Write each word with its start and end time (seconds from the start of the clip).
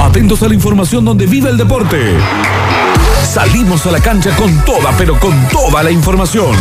Atentos 0.00 0.42
a 0.42 0.48
la 0.48 0.54
información 0.54 1.04
donde 1.04 1.26
vive 1.26 1.50
el 1.50 1.56
deporte. 1.56 2.16
Salimos 3.22 3.84
a 3.86 3.90
la 3.90 4.00
cancha 4.00 4.34
con 4.34 4.64
toda, 4.64 4.92
pero 4.96 5.18
con 5.20 5.48
toda 5.48 5.82
la 5.82 5.90
información. 5.90 6.56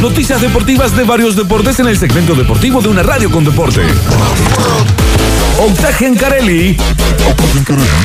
Noticias 0.00 0.40
deportivas 0.40 0.96
de 0.96 1.04
varios 1.04 1.36
deportes 1.36 1.80
en 1.80 1.88
el 1.88 1.98
segmento 1.98 2.34
deportivo 2.34 2.80
de 2.80 2.88
una 2.88 3.02
radio 3.02 3.30
con 3.30 3.44
deporte. 3.44 3.82
Octagen 5.58 6.14
Carelli 6.16 6.76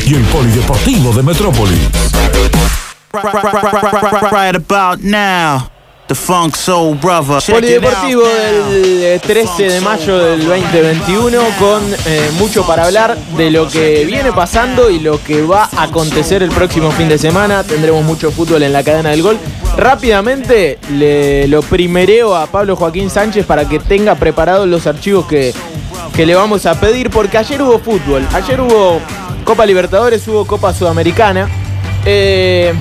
y 0.05 0.13
el 0.15 0.23
Polideportivo 0.23 1.13
de 1.13 1.23
Metrópolis. 1.23 1.79
Right 3.13 4.55
about 4.55 4.99
now. 5.01 5.80
Polideportivo 7.53 8.23
del 8.23 9.03
eh, 9.03 9.19
13 9.19 9.63
de 9.63 9.81
mayo 9.81 10.17
del 10.17 10.45
2021 10.45 11.39
con 11.59 11.81
eh, 12.05 12.29
mucho 12.37 12.65
para 12.65 12.85
hablar 12.85 13.17
de 13.37 13.51
lo 13.51 13.67
que 13.67 14.05
viene 14.05 14.31
pasando 14.31 14.89
y 14.89 14.99
lo 14.99 15.21
que 15.23 15.41
va 15.41 15.69
a 15.75 15.83
acontecer 15.83 16.43
el 16.43 16.49
próximo 16.49 16.91
fin 16.91 17.09
de 17.09 17.17
semana. 17.17 17.63
Tendremos 17.63 18.03
mucho 18.03 18.31
fútbol 18.31 18.63
en 18.63 18.73
la 18.73 18.83
cadena 18.83 19.09
del 19.09 19.21
gol. 19.21 19.37
Rápidamente 19.77 20.79
le, 20.91 21.47
lo 21.47 21.61
primereo 21.61 22.35
a 22.35 22.47
Pablo 22.47 22.75
Joaquín 22.75 23.09
Sánchez 23.09 23.45
para 23.45 23.67
que 23.67 23.79
tenga 23.79 24.15
preparados 24.15 24.67
los 24.67 24.87
archivos 24.87 25.25
que, 25.25 25.53
que 26.15 26.25
le 26.25 26.35
vamos 26.35 26.65
a 26.65 26.79
pedir 26.79 27.09
porque 27.09 27.37
ayer 27.37 27.61
hubo 27.61 27.79
fútbol. 27.79 28.27
Ayer 28.33 28.59
hubo 28.59 28.99
Copa 29.43 29.65
Libertadores, 29.65 30.27
hubo 30.27 30.45
Copa 30.45 30.73
Sudamericana. 30.73 31.49
Eh, 32.05 32.73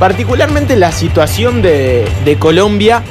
particularmente 0.00 0.74
la 0.76 0.90
situación 0.90 1.62
de, 1.62 2.04
de 2.24 2.36
Colombia 2.36 3.02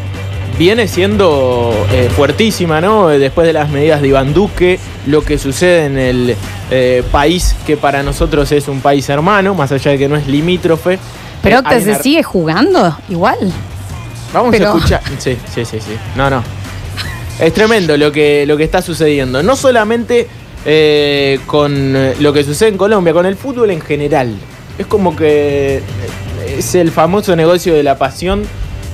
viene 0.58 0.90
siendo 0.90 1.72
eh, 1.94 2.10
fuertísima, 2.14 2.82
¿no? 2.82 3.08
Después 3.08 3.48
de 3.48 3.54
las 3.54 3.70
medidas 3.70 4.02
de 4.02 4.10
Iván 4.10 4.34
Duque, 4.34 4.78
lo 5.06 5.22
que 5.24 5.38
sucede 5.38 5.86
en 5.86 5.98
el 5.98 6.36
eh, 6.72 7.04
país 7.12 7.56
que 7.66 7.78
para 7.78 8.04
nosotros 8.04 8.52
es 8.52 8.68
un 8.68 8.82
país 8.82 9.08
hermano, 9.08 9.54
más 9.56 9.72
allá 9.72 9.92
de 9.92 9.98
que 9.98 10.10
no 10.10 10.18
es 10.18 10.28
limítrofe. 10.28 11.00
Pero 11.42 11.56
Eh, 11.56 11.60
Octa, 11.60 11.70
hay 11.76 11.84
¿se 11.84 11.96
sigue 12.04 12.24
jugando 12.24 12.98
igual? 13.08 13.38
Vamos 14.34 14.50
pero- 14.52 14.74
a 14.74 14.76
escuchar. 14.76 15.02
Sí, 15.20 15.38
sí, 15.54 15.64
sí, 15.64 15.80
sí. 15.80 15.96
No, 16.18 16.30
no. 16.30 16.44
Es 17.40 17.54
tremendo 17.54 17.96
lo 17.96 18.12
que, 18.12 18.46
lo 18.46 18.58
que 18.58 18.66
está 18.66 18.82
sucediendo. 18.82 19.42
No 19.44 19.56
solamente 19.56 20.28
eh, 20.66 21.40
con 21.46 21.96
eh, 21.96 22.16
lo 22.20 22.34
que 22.34 22.44
sucede 22.44 22.70
en 22.70 22.78
Colombia, 22.78 23.14
con 23.14 23.26
el 23.26 23.38
fútbol 23.38 23.70
en 23.72 23.80
general. 23.80 24.34
Es 24.78 24.86
como 24.88 25.16
que 25.16 25.78
eh, 25.78 25.82
es 26.60 26.76
el 26.76 26.92
famoso 26.92 27.36
negocio 27.36 27.74
de 27.74 27.84
la 27.84 27.98
pasión. 27.98 28.44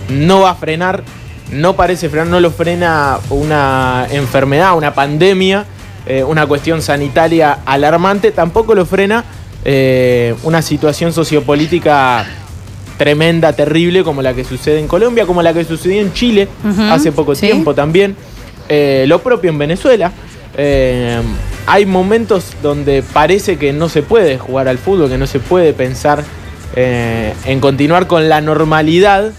No 0.09 0.41
va 0.41 0.52
a 0.52 0.55
frenar. 0.55 1.03
No 1.52 1.75
parece 1.75 2.09
frenar, 2.09 2.27
no 2.27 2.39
lo 2.39 2.52
frena 2.52 3.19
una 3.30 4.08
enfermedad, 4.09 4.75
una 4.75 4.94
pandemia, 4.94 5.66
eh, 6.05 6.23
una 6.23 6.45
cuestión 6.47 6.81
sanitaria 6.81 7.59
alarmante. 7.66 8.31
Tampoco 8.31 8.73
lo 8.73 8.86
frena 8.86 9.23
eh, 9.63 10.36
una 10.43 10.61
situación 10.61 11.11
sociopolítica 11.13 12.25
tremenda, 12.97 13.53
terrible, 13.53 14.03
como 14.03 14.21
la 14.21 14.33
que 14.33 14.43
sucede 14.43 14.80
en 14.80 14.88
Colombia, 14.88 15.25
como 15.25 15.41
la 15.41 15.53
que 15.53 15.66
sucedió 15.66 16.02
en 16.02 16.13
Chile 16.13 16.47
hace 16.89 17.11
poco 17.11 17.36
sí. 17.36 17.47
tiempo 17.47 17.73
también. 17.73 18.16
Eh, 18.69 19.05
lo 19.08 19.21
propio 19.21 19.49
en 19.49 19.58
Venezuela. 19.58 20.11
Eh, 20.58 21.19
hay 21.67 21.86
momentos 21.86 22.53
donde 22.63 23.03
parece 23.03 23.58
que 23.58 23.73
no 23.73 23.89
se 23.89 24.02
puede 24.02 24.38
jugar 24.38 24.67
al 24.67 24.77
fútbol, 24.77 25.09
que 25.09 25.17
no 25.17 25.27
se 25.27 25.39
puede 25.39 25.73
pensar 25.73 26.23
eh, 26.75 27.33
en 27.45 27.61
continuar 27.61 28.05
con 28.05 28.27
la 28.27 28.41
normalidad, 28.41 29.31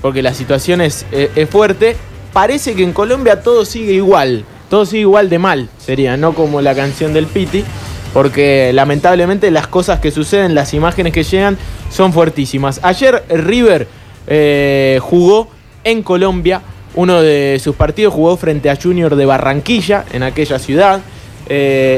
porque 0.00 0.22
la 0.22 0.32
situación 0.32 0.80
es, 0.80 1.04
eh, 1.10 1.30
es 1.34 1.48
fuerte. 1.48 1.96
Parece 2.32 2.74
que 2.74 2.84
en 2.84 2.92
Colombia 2.92 3.42
todo 3.42 3.64
sigue 3.64 3.94
igual, 3.94 4.44
todo 4.70 4.86
sigue 4.86 5.00
igual 5.00 5.28
de 5.28 5.38
mal, 5.38 5.68
sería, 5.78 6.16
no 6.16 6.34
como 6.34 6.60
la 6.60 6.74
canción 6.74 7.12
del 7.12 7.26
Piti, 7.26 7.64
porque 8.12 8.70
lamentablemente 8.72 9.50
las 9.50 9.66
cosas 9.66 9.98
que 9.98 10.10
suceden, 10.10 10.54
las 10.54 10.72
imágenes 10.72 11.12
que 11.12 11.24
llegan 11.24 11.58
son 11.90 12.12
fuertísimas. 12.12 12.78
Ayer 12.82 13.24
River 13.28 13.88
eh, 14.26 14.98
jugó 15.02 15.48
en 15.82 16.02
Colombia, 16.02 16.62
uno 16.94 17.22
de 17.22 17.60
sus 17.62 17.74
partidos 17.74 18.14
jugó 18.14 18.36
frente 18.36 18.70
a 18.70 18.76
Junior 18.80 19.16
de 19.16 19.26
Barranquilla, 19.26 20.04
en 20.12 20.22
aquella 20.22 20.60
ciudad, 20.60 21.00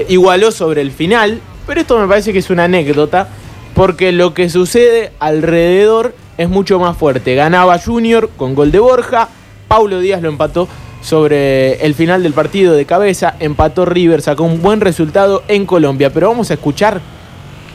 igualó 0.08 0.50
sobre 0.52 0.80
el 0.80 0.90
final, 0.90 1.40
pero 1.66 1.80
esto 1.80 1.98
me 1.98 2.08
parece 2.08 2.32
que 2.32 2.38
es 2.38 2.50
una 2.50 2.64
anécdota, 2.64 3.28
porque 3.76 4.10
lo 4.10 4.32
que 4.32 4.48
sucede 4.48 5.12
alrededor 5.20 6.14
es 6.38 6.48
mucho 6.48 6.80
más 6.80 6.96
fuerte. 6.96 7.34
Ganaba 7.34 7.78
Junior 7.78 8.30
con 8.34 8.54
gol 8.54 8.72
de 8.72 8.78
Borja, 8.78 9.28
Paulo 9.68 10.00
Díaz 10.00 10.22
lo 10.22 10.30
empató 10.30 10.66
sobre 11.02 11.84
el 11.84 11.94
final 11.94 12.22
del 12.22 12.32
partido 12.32 12.72
de 12.72 12.86
cabeza, 12.86 13.36
empató 13.38 13.84
River, 13.84 14.22
sacó 14.22 14.44
un 14.44 14.62
buen 14.62 14.80
resultado 14.80 15.42
en 15.46 15.66
Colombia, 15.66 16.10
pero 16.10 16.28
vamos 16.28 16.50
a 16.50 16.54
escuchar, 16.54 17.02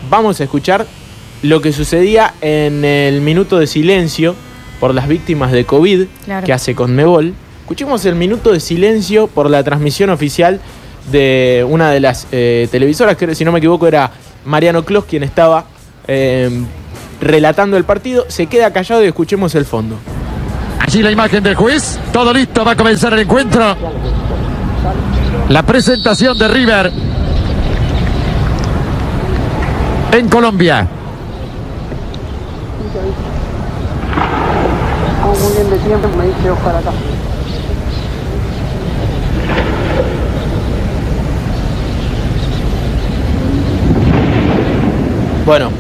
vamos 0.10 0.42
a 0.42 0.46
escuchar 0.46 0.88
lo 1.44 1.62
que 1.62 1.72
sucedía 1.72 2.34
en 2.42 2.84
el 2.84 3.22
minuto 3.22 3.60
de 3.60 3.68
silencio 3.68 4.36
por 4.80 4.96
las 4.96 5.08
víctimas 5.08 5.52
de 5.52 5.66
COVID 5.66 6.08
Claro. 6.26 6.46
que 6.48 6.52
hace 6.52 6.74
Conmebol. 6.74 7.36
Escuchemos 7.62 8.04
el 8.06 8.16
minuto 8.16 8.52
de 8.52 8.60
silencio 8.60 9.28
por 9.28 9.52
la 9.52 9.64
transmisión 9.64 10.10
oficial 10.10 10.62
de 11.12 11.64
una 11.70 11.92
de 11.92 12.00
las 12.00 12.28
eh, 12.32 12.68
televisoras, 12.72 13.18
que 13.18 13.36
si 13.36 13.46
no 13.46 13.52
me 13.52 13.60
equivoco 13.60 13.86
era 13.88 14.12
Mariano 14.46 14.84
Clos 14.84 15.06
quien 15.06 15.22
estaba 15.22 15.66
eh, 16.08 16.50
relatando 17.20 17.78
el 17.78 17.84
partido. 17.84 18.26
Se 18.28 18.48
queda 18.48 18.72
callado 18.72 19.04
y 19.04 19.08
escuchemos 19.08 19.56
el 19.56 19.66
fondo. 19.66 19.98
Allí 20.80 21.02
la 21.02 21.12
imagen 21.12 21.44
del 21.44 21.56
juez. 21.56 22.00
Todo 22.12 22.34
listo, 22.34 22.66
va 22.66 22.72
a 22.72 22.76
comenzar 22.76 23.14
el 23.14 23.20
encuentro. 23.20 23.76
La 25.50 25.64
presentación 25.64 26.38
de 26.38 26.48
River 26.48 26.92
en 30.12 30.30
Colombia. 30.30 30.88
Bueno, 45.46 45.72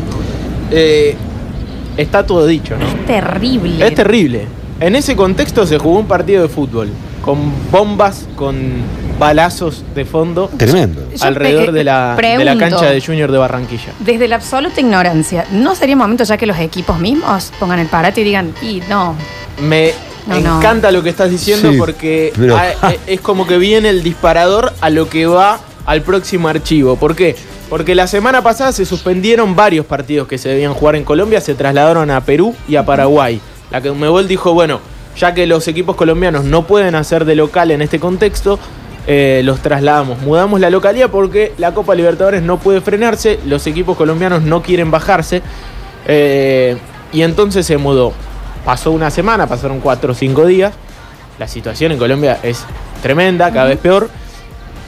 eh, 0.72 1.16
está 1.98 2.26
todo 2.26 2.46
dicho, 2.48 2.76
¿no? 2.78 2.86
Terrible. 3.06 3.86
Es 3.86 3.96
terrible. 3.96 4.46
En 4.80 4.96
ese 4.96 5.16
contexto 5.16 5.66
se 5.68 5.78
jugó 5.78 6.00
un 6.00 6.08
partido 6.08 6.42
de 6.42 6.50
fútbol, 6.50 6.90
con 7.24 7.38
bombas, 7.72 8.28
con 8.36 8.56
balazos 9.20 9.84
de 9.94 10.06
fondo 10.06 10.50
Tremendo. 10.58 11.04
Alrededor 11.22 11.72
de 11.72 11.84
la, 11.84 12.16
de 12.16 12.44
la 12.44 12.58
cancha 12.58 12.90
de 12.90 13.00
Junior 13.00 13.32
de 13.32 13.38
Barranquilla. 13.38 13.94
Desde 14.00 14.28
la 14.28 14.38
absoluta 14.38 14.82
ignorancia, 14.82 15.46
¿no 15.52 15.76
sería 15.76 15.96
momento 15.96 16.24
ya 16.24 16.38
que 16.38 16.48
los 16.48 16.58
equipos 16.58 16.98
mismos 17.00 17.52
pongan 17.60 17.78
el 17.80 17.88
parate 17.88 18.22
y 18.22 18.24
digan, 18.24 18.54
y 18.64 18.82
no, 18.90 19.16
Me 19.62 19.94
No, 20.26 20.40
no. 20.40 20.58
encanta 20.58 20.90
lo 20.92 21.04
que 21.04 21.10
estás 21.10 21.30
diciendo 21.30 21.72
Sí, 21.72 21.78
porque 21.78 22.34
pero- 22.36 22.58
ah, 22.58 22.92
eh, 22.92 23.00
es 23.06 23.22
como 23.22 23.46
que 23.46 23.60
viene 23.60 23.90
el 23.90 24.02
disparador 24.02 24.74
a 24.82 24.90
lo 24.90 25.08
que 25.08 25.28
va 25.28 25.60
al 25.86 26.02
próximo 26.02 26.48
archivo. 26.48 26.96
¿Por 26.96 27.16
qué? 27.16 27.36
Porque 27.72 27.96
la 27.96 28.06
semana 28.06 28.44
pasada 28.44 28.74
se 28.74 28.86
suspendieron 28.86 29.56
varios 29.56 29.86
partidos 29.86 30.28
que 30.28 30.38
se 30.38 30.50
debían 30.50 30.74
jugar 30.74 30.98
en 30.98 31.06
Colombia, 31.06 31.40
se 31.40 31.56
trasladaron 31.56 32.12
a 32.12 32.20
Perú 32.20 32.54
y 32.68 32.76
a 32.76 32.86
Paraguay. 32.86 33.40
La 33.72 33.82
Conmebol 33.82 34.28
dijo, 34.28 34.54
bueno, 34.54 34.82
ya 35.16 35.34
que 35.34 35.48
los 35.48 35.70
equipos 35.70 35.96
colombianos 35.96 36.44
no 36.44 36.68
pueden 36.68 36.96
hacer 36.96 37.24
de 37.24 37.34
local 37.36 37.72
en 37.72 37.82
este 37.82 37.98
contexto, 37.98 38.60
eh, 39.08 39.40
los 39.46 39.62
trasladamos. 39.62 40.20
Mudamos 40.20 40.60
la 40.60 40.70
localidad 40.70 41.10
porque 41.12 41.54
la 41.58 41.74
Copa 41.74 41.96
Libertadores 41.96 42.44
no 42.44 42.60
puede 42.60 42.82
frenarse, 42.82 43.40
los 43.46 43.66
equipos 43.68 43.96
colombianos 43.96 44.42
no 44.42 44.62
quieren 44.62 44.92
bajarse. 44.92 45.42
eh, 46.08 46.78
y 47.14 47.22
entonces 47.22 47.66
se 47.66 47.78
mudó. 47.78 48.12
Pasó 48.66 48.92
una 48.92 49.10
semana, 49.10 49.48
pasaron 49.48 49.80
cuatro 49.80 50.12
o 50.12 50.16
cinco 50.16 50.46
días. 50.46 50.74
La 51.40 51.48
situación 51.48 51.94
en 51.94 51.98
Colombia 51.98 52.38
es 52.44 52.66
tremenda, 53.02 53.50
cada 53.54 53.70
vez 53.70 53.80
peor. 53.80 54.10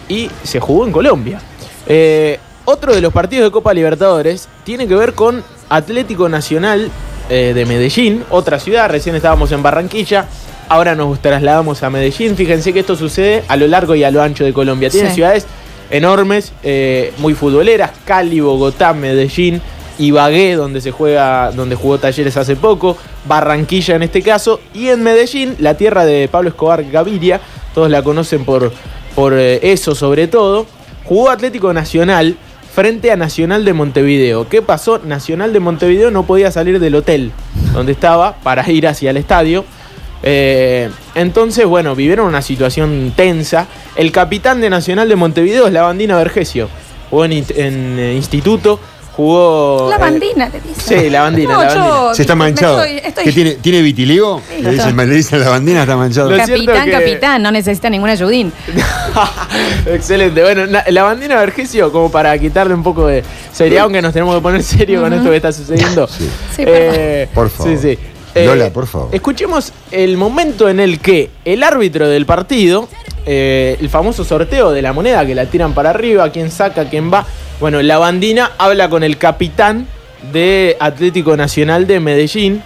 Y 0.09 0.29
se 0.43 0.59
jugó 0.59 0.85
en 0.85 0.91
Colombia. 0.91 1.39
Eh, 1.87 2.39
otro 2.65 2.93
de 2.93 3.01
los 3.01 3.13
partidos 3.13 3.45
de 3.45 3.51
Copa 3.51 3.73
Libertadores 3.73 4.47
tiene 4.63 4.87
que 4.87 4.95
ver 4.95 5.13
con 5.13 5.43
Atlético 5.69 6.29
Nacional 6.29 6.89
eh, 7.29 7.53
de 7.55 7.65
Medellín, 7.65 8.23
otra 8.29 8.59
ciudad. 8.59 8.89
Recién 8.89 9.15
estábamos 9.15 9.51
en 9.51 9.63
Barranquilla. 9.63 10.27
Ahora 10.69 10.95
nos 10.95 11.19
trasladamos 11.21 11.83
a 11.83 11.89
Medellín. 11.89 12.35
Fíjense 12.35 12.73
que 12.73 12.79
esto 12.79 12.95
sucede 12.95 13.43
a 13.47 13.57
lo 13.57 13.67
largo 13.67 13.95
y 13.95 14.03
a 14.03 14.11
lo 14.11 14.21
ancho 14.21 14.43
de 14.43 14.53
Colombia. 14.53 14.89
Tiene 14.89 15.09
Sí. 15.09 15.15
ciudades 15.15 15.45
enormes, 15.89 16.53
eh, 16.63 17.13
muy 17.17 17.33
futboleras. 17.33 17.91
Cali, 18.05 18.39
Bogotá, 18.39 18.93
Medellín, 18.93 19.61
Ibagué, 19.99 20.55
donde 20.55 20.81
se 20.81 20.91
juega, 20.91 21.51
donde 21.51 21.75
jugó 21.75 21.97
Talleres 21.99 22.35
hace 22.37 22.55
poco, 22.55 22.97
Barranquilla 23.25 23.95
en 23.95 24.03
este 24.03 24.21
caso, 24.21 24.59
y 24.73 24.87
en 24.87 25.03
Medellín, 25.03 25.55
la 25.59 25.75
tierra 25.75 26.03
de 26.05 26.27
Pablo 26.27 26.49
Escobar 26.49 26.83
Gaviria, 26.83 27.39
todos 27.75 27.91
la 27.91 28.01
conocen 28.01 28.43
por, 28.43 28.71
por 29.15 29.33
eh, 29.37 29.59
eso 29.71 29.93
sobre 29.93 30.27
todo, 30.27 30.65
jugó 31.03 31.29
Atlético 31.29 31.73
Nacional 31.73 32.37
frente 32.73 33.11
a 33.11 33.15
Nacional 33.15 33.65
de 33.65 33.73
Montevideo. 33.73 34.49
¿Qué 34.49 34.61
pasó? 34.61 34.99
Nacional 34.99 35.53
de 35.53 35.59
Montevideo 35.59 36.09
no 36.09 36.23
podía 36.23 36.51
salir 36.51 36.79
del 36.79 36.95
hotel 36.95 37.31
donde 37.73 37.91
estaba 37.91 38.35
para 38.37 38.69
ir 38.71 38.87
hacia 38.87 39.11
el 39.11 39.17
estadio. 39.17 39.63
Eh, 40.23 40.89
entonces, 41.15 41.65
bueno, 41.65 41.95
vivieron 41.95 42.27
una 42.27 42.41
situación 42.41 43.13
tensa. 43.15 43.67
El 43.95 44.11
capitán 44.11 44.61
de 44.61 44.69
Nacional 44.69 45.09
de 45.09 45.15
Montevideo 45.15 45.67
es 45.67 45.73
la 45.73 45.83
bandina 45.83 46.17
Vergesio. 46.17 46.69
jugó 47.09 47.25
en, 47.25 47.33
eh, 47.33 48.13
instituto, 48.15 48.79
jugó... 49.15 49.87
La 49.89 49.95
eh, 49.95 49.99
bandina, 49.99 50.49
te 50.49 50.59
dice. 50.61 50.99
sí, 51.01 51.09
la 51.09 51.21
bandina, 51.21 51.51
la 51.57 51.57
bandina. 51.65 52.13
Se 52.13 52.21
está 52.23 52.35
manchado. 52.35 52.83
estoy- 52.83 53.01
estoy- 53.07 53.23
¿Qué 53.25 53.31
tiene, 53.31 53.51
¿Tiene 53.55 53.81
vitiligo? 53.81 54.41
Sí, 54.49 54.61
le, 54.63 54.71
dicen, 54.71 54.97
le 54.97 55.05
dicen 55.15 55.39
la 55.39 55.49
bandina, 55.49 55.81
está 55.81 55.95
manchado. 55.95 56.29
Lo 56.31 56.37
Capitán, 56.37 56.85
que- 56.85 56.91
capitán, 56.91 57.41
no 57.43 57.51
necesita 57.51 57.89
ningún 57.89 58.09
ayudín. 58.09 58.51
Excelente. 59.85 60.41
Bueno, 60.41 60.65
na- 60.67 60.83
la 60.89 61.03
bandina 61.03 61.35
Vergesio, 61.37 61.91
como 61.91 62.11
para 62.11 62.37
quitarle 62.37 62.73
un 62.73 62.83
poco 62.83 63.07
de 63.07 63.23
seriedad, 63.51 63.83
aunque 63.83 64.01
nos 64.01 64.13
tenemos 64.13 64.35
que 64.35 64.41
poner 64.41 64.63
serio 64.63 65.01
con 65.01 65.13
esto 65.13 65.29
que 65.29 65.35
está 65.35 65.51
sucediendo. 65.51 66.07
Sí. 66.07 66.29
Sí, 66.55 66.63
Eh, 66.65 67.27
Por 67.33 67.49
favor. 67.49 67.71
Sí, 67.77 67.95
sí. 67.95 67.99
Eh, 68.35 68.45
Lola, 68.45 68.71
por 68.71 68.87
favor. 68.87 69.09
Escuchemos 69.11 69.73
el 69.91 70.17
momento 70.17 70.69
en 70.69 70.79
el 70.79 70.99
que 70.99 71.29
el 71.45 71.63
árbitro 71.63 72.07
del 72.07 72.25
partido, 72.25 72.89
eh, 73.25 73.77
el 73.79 73.89
famoso 73.89 74.23
sorteo 74.23 74.71
de 74.71 74.81
la 74.81 74.93
moneda 74.93 75.25
que 75.25 75.35
la 75.35 75.45
tiran 75.45 75.73
para 75.73 75.91
arriba, 75.91 76.29
quién 76.31 76.51
saca, 76.51 76.89
quién 76.89 77.11
va. 77.13 77.25
Bueno, 77.59 77.81
la 77.81 77.97
bandina 77.97 78.51
habla 78.57 78.89
con 78.89 79.03
el 79.03 79.17
capitán 79.17 79.87
de 80.31 80.77
Atlético 80.79 81.37
Nacional 81.37 81.87
de 81.87 81.99
Medellín. 81.99 82.61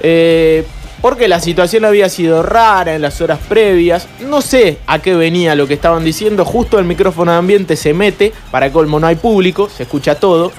eh, 0.00 0.64
porque 1.02 1.26
la 1.26 1.40
situación 1.40 1.84
había 1.84 2.08
sido 2.08 2.44
rara 2.44 2.94
en 2.94 3.02
las 3.02 3.20
horas 3.20 3.40
previas. 3.48 4.06
No 4.20 4.40
sé 4.40 4.78
a 4.86 5.00
qué 5.00 5.16
venía 5.16 5.56
lo 5.56 5.66
que 5.66 5.74
estaban 5.74 6.04
diciendo. 6.04 6.44
Justo 6.44 6.78
el 6.78 6.84
micrófono 6.84 7.32
de 7.32 7.38
ambiente 7.38 7.74
se 7.74 7.92
mete. 7.92 8.32
Para 8.52 8.70
colmo 8.70 9.00
no 9.00 9.08
hay 9.08 9.16
público, 9.16 9.68
se 9.68 9.82
escucha 9.82 10.14
todo. 10.14 10.52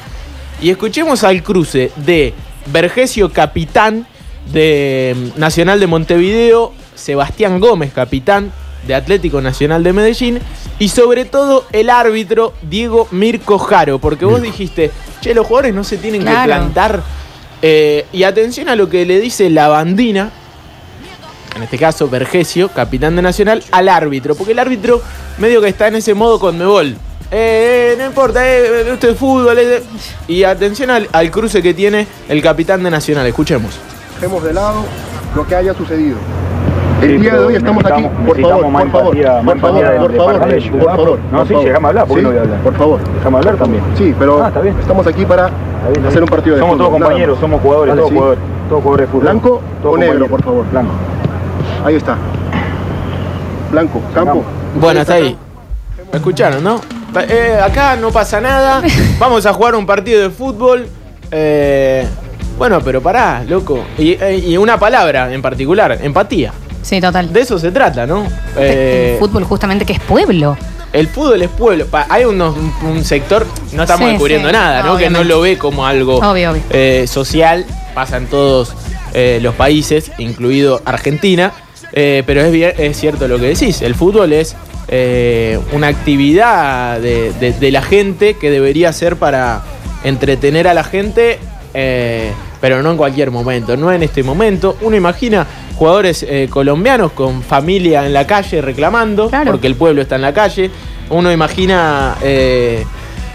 Y 0.62 0.70
escuchemos 0.70 1.24
al 1.24 1.42
cruce 1.44 1.92
de 1.96 2.34
Vergesio, 2.66 3.32
capitán 3.32 4.06
de 4.52 5.16
mm, 5.36 5.40
Nacional 5.40 5.80
de 5.80 5.88
Montevideo, 5.88 6.74
Sebastián 6.96 7.60
Gómez, 7.60 7.92
capitán 7.94 8.52
de 8.88 8.96
Atlético 8.96 9.42
Nacional 9.42 9.84
de 9.84 9.94
Medellín, 9.94 10.40
y 10.80 10.90
sobre 10.90 11.26
todo 11.26 11.66
el 11.72 11.90
árbitro 11.90 12.54
Diego 12.64 13.08
Mirko 13.12 13.58
Jaro, 13.58 14.00
porque 14.00 14.26
vos 14.26 14.42
dijiste, 14.42 14.92
che, 15.22 15.34
los 15.34 15.48
jugadores 15.48 15.74
no 15.74 15.84
se 15.84 15.98
tienen 15.98 16.26
que 16.26 16.34
plantar. 16.44 17.02
Eh, 17.62 18.06
y 18.12 18.24
atención 18.24 18.68
a 18.68 18.76
lo 18.76 18.90
que 18.90 19.06
le 19.06 19.22
dice 19.22 19.50
la 19.50 19.70
bandina, 19.70 20.32
en 21.56 21.64
este 21.64 21.78
caso 21.78 22.10
Vergesio, 22.10 22.68
capitán 22.70 23.16
de 23.16 23.22
Nacional, 23.22 23.64
al 23.72 23.88
árbitro, 23.88 24.36
porque 24.36 24.52
el 24.52 24.60
árbitro 24.60 25.02
medio 25.38 25.62
que 25.62 25.70
está 25.70 25.88
en 25.88 25.96
ese 25.96 26.14
modo 26.14 26.40
con 26.40 26.58
Mebol. 26.58 26.98
Eh, 27.32 27.96
no 27.98 28.06
importa, 28.06 28.46
eh, 28.48 28.92
esto 28.92 29.10
es 29.10 29.18
fútbol. 29.18 29.58
eh, 29.58 29.78
eh. 29.78 29.84
Y 30.28 30.44
atención 30.44 30.90
al, 30.90 31.08
al 31.14 31.32
cruce 31.32 31.62
que 31.62 31.74
tiene 31.74 32.06
el 32.28 32.42
capitán 32.42 32.84
de 32.84 32.92
Nacional, 32.92 33.26
escuchemos. 33.28 33.76
Dejemos 34.16 34.44
de 34.44 34.54
lado 34.54 34.84
lo 35.36 35.46
que 35.48 35.56
haya 35.56 35.74
sucedido. 35.74 36.18
El 37.02 37.10
Sí, 37.10 37.18
día 37.18 37.34
de 37.34 37.40
hoy 37.46 37.56
estamos 37.56 37.84
aquí, 37.86 38.08
por 38.26 38.40
favor, 38.40 38.62
por 38.62 38.72
favor, 38.72 39.16
por 39.44 39.60
favor, 39.60 40.02
por 40.02 40.16
favor, 40.16 40.96
por. 40.96 41.20
No, 41.20 41.38
por 41.40 41.48
sí, 41.48 41.54
favor. 41.54 41.66
déjame 41.68 41.88
hablar, 41.90 42.08
¿por 42.08 42.16
qué 42.16 42.22
Sí, 42.22 42.24
no 42.24 42.30
voy 42.30 42.38
a 42.38 42.42
hablar? 42.42 42.60
Por 42.62 42.74
favor. 42.76 43.00
Déjame 43.16 43.38
hablar 43.38 43.56
también. 43.58 43.84
Sí, 43.98 44.16
pero 44.18 44.44
Ah, 44.44 44.48
está 44.48 44.62
bien. 44.62 44.76
estamos 44.80 45.08
aquí 45.08 45.26
para 45.26 45.48
Está 45.48 45.88
bien, 45.90 45.96
está 45.98 46.08
hacer 46.10 46.24
un 46.24 46.30
partido 46.30 46.56
de 46.56 46.62
Somos 46.62 46.76
fútbol. 46.78 46.88
todos 46.88 47.02
compañeros, 47.02 47.40
somos 47.40 47.62
jugadores, 47.62 47.96
todos 47.96 48.10
sí. 48.10 48.16
jugadores, 48.16 48.44
todos 48.70 48.84
jugadores 48.84 49.08
de 49.08 49.12
fútbol. 49.12 49.24
¿Blanco 49.24 49.62
o 49.84 49.98
negro, 49.98 50.28
por 50.28 50.44
favor? 50.44 50.66
Blanco. 50.72 50.92
Ahí 51.86 51.96
está. 51.96 52.18
Blanco, 53.72 54.02
campo. 54.14 54.44
Bueno, 54.80 55.02
hasta 55.02 55.16
ahí. 55.16 55.38
¿Me 56.12 56.18
escucharon, 56.20 56.64
no? 56.64 56.80
Eh, 57.28 57.60
acá 57.62 57.96
no 57.98 58.12
pasa 58.12 58.40
nada. 58.40 58.82
Vamos 59.20 59.46
a 59.46 59.52
jugar 59.54 59.76
un 59.76 59.86
partido 59.86 60.22
de 60.22 60.30
fútbol. 60.30 60.88
Eh, 61.32 62.08
bueno, 62.58 62.82
pero 62.82 63.02
pará, 63.02 63.44
loco. 63.48 63.84
Y, 63.98 64.12
eh, 64.12 64.42
y 64.46 64.58
una 64.58 64.78
palabra 64.80 65.34
en 65.34 65.42
particular, 65.42 65.98
empatía. 66.02 66.54
Sí, 66.82 67.00
total. 67.00 67.32
De 67.32 67.42
eso 67.42 67.58
se 67.58 67.72
trata, 67.72 68.06
¿no? 68.06 68.26
Eh, 68.58 69.14
el 69.14 69.20
fútbol 69.20 69.44
justamente 69.46 69.86
que 69.86 69.94
es 69.94 70.00
pueblo. 70.02 70.58
El 70.92 71.08
fútbol 71.08 71.42
es 71.42 71.50
pueblo. 71.50 71.88
Hay 72.10 72.26
unos- 72.26 72.56
un, 72.84 73.04
sector, 73.04 73.48
no 73.72 73.84
estamos 73.84 74.06
Sí, 74.06 74.12
descubriendo 74.12 74.50
sí, 74.50 74.54
nada, 74.54 74.84
¿no? 74.84 74.96
Que 74.98 75.10
no 75.10 75.24
lo 75.24 75.42
ve 75.42 75.58
como 75.58 75.86
algo 75.88 76.18
Obvio, 76.18 76.52
obvio. 76.52 76.62
eh, 76.70 77.06
social. 77.08 77.66
Pasa 77.96 78.18
en 78.18 78.28
todos 78.28 78.74
eh, 79.14 79.40
los 79.42 79.56
países, 79.56 80.12
incluido 80.18 80.82
Argentina. 80.86 81.52
Eh, 81.94 82.24
pero 82.26 82.42
es, 82.42 82.52
bien- 82.52 82.74
es 82.78 82.98
cierto 83.00 83.28
lo 83.28 83.38
que 83.40 83.46
decís. 83.48 83.82
El 83.82 83.96
fútbol 83.96 84.34
es 84.34 84.56
eh, 84.88 85.60
una 85.72 85.88
actividad 85.88 87.00
de, 87.00 87.32
de- 87.40 87.54
de 87.54 87.72
la 87.72 87.82
gente 87.82 88.36
que 88.36 88.50
debería 88.52 88.92
ser 88.94 89.16
para 89.16 89.62
entretener 90.04 90.68
a 90.68 90.74
la 90.74 90.84
gente. 90.84 91.40
Eh, 91.74 92.32
pero 92.62 92.82
no 92.84 92.92
en 92.92 92.98
cualquier 92.98 93.32
momento, 93.32 93.76
no 93.78 93.92
en 93.92 94.04
este 94.04 94.24
momento. 94.24 94.78
Uno 94.82 94.96
imagina 94.96 95.46
jugadores 95.76 96.24
eh, 96.28 96.48
colombianos 96.50 97.12
con 97.14 97.42
familia 97.44 98.06
en 98.06 98.14
la 98.14 98.26
calle 98.28 98.62
reclamando, 98.62 99.30
Claro. 99.30 99.52
porque 99.52 99.68
el 99.68 99.76
pueblo 99.76 100.02
está 100.02 100.16
en 100.16 100.22
la 100.22 100.34
calle. 100.34 100.70
Uno 101.10 101.32
imagina 101.32 102.16
eh, 102.22 102.86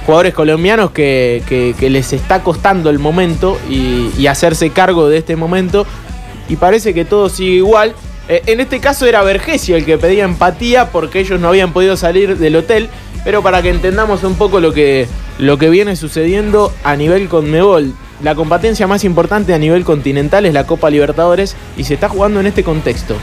jugadores 0.07 0.35
colombianos 0.35 0.91
que, 0.93 1.43
que- 1.49 1.75
que 1.79 1.91
les 1.91 2.13
está 2.13 2.43
costando 2.43 2.89
el 2.91 2.99
momento 2.99 3.59
y, 3.69 4.11
y 4.19 4.27
hacerse 4.27 4.71
cargo 4.71 5.09
de 5.09 5.19
este 5.19 5.37
momento. 5.37 5.87
Y 6.49 6.57
parece 6.57 6.95
que 6.95 7.05
todo 7.05 7.29
sigue 7.29 7.57
igual. 7.57 7.95
En 8.31 8.61
este 8.61 8.79
caso 8.79 9.07
era 9.07 9.23
Vergesio 9.23 9.75
el 9.77 9.87
que 9.87 9.97
pedía 9.97 10.25
empatía 10.25 10.91
porque 10.91 11.21
ellos 11.21 11.41
no 11.41 11.49
habían 11.49 11.73
podido 11.73 11.97
salir 11.97 12.37
del 12.39 12.57
hotel. 12.57 12.89
Pero 13.25 13.43
para 13.43 13.61
que 13.63 13.69
entendamos 13.71 14.23
un 14.25 14.35
poco 14.37 14.61
lo 14.61 14.73
que, 14.73 15.07
lo 15.39 15.59
que 15.59 15.69
viene 15.71 15.97
sucediendo 15.97 16.73
a 16.85 16.95
nivel 16.97 17.29
Conmebol. 17.29 17.93
La 18.23 18.35
competencia 18.35 18.89
más 18.89 19.05
importante 19.05 19.55
a 19.55 19.59
nivel 19.59 19.85
continental 19.85 20.45
es 20.45 20.53
la 20.53 20.67
Copa 20.67 20.91
Libertadores 20.91 21.55
y 21.77 21.85
se 21.85 21.95
está 21.95 22.09
jugando 22.09 22.41
en 22.41 22.47
este 22.47 22.65
contexto. 22.65 23.15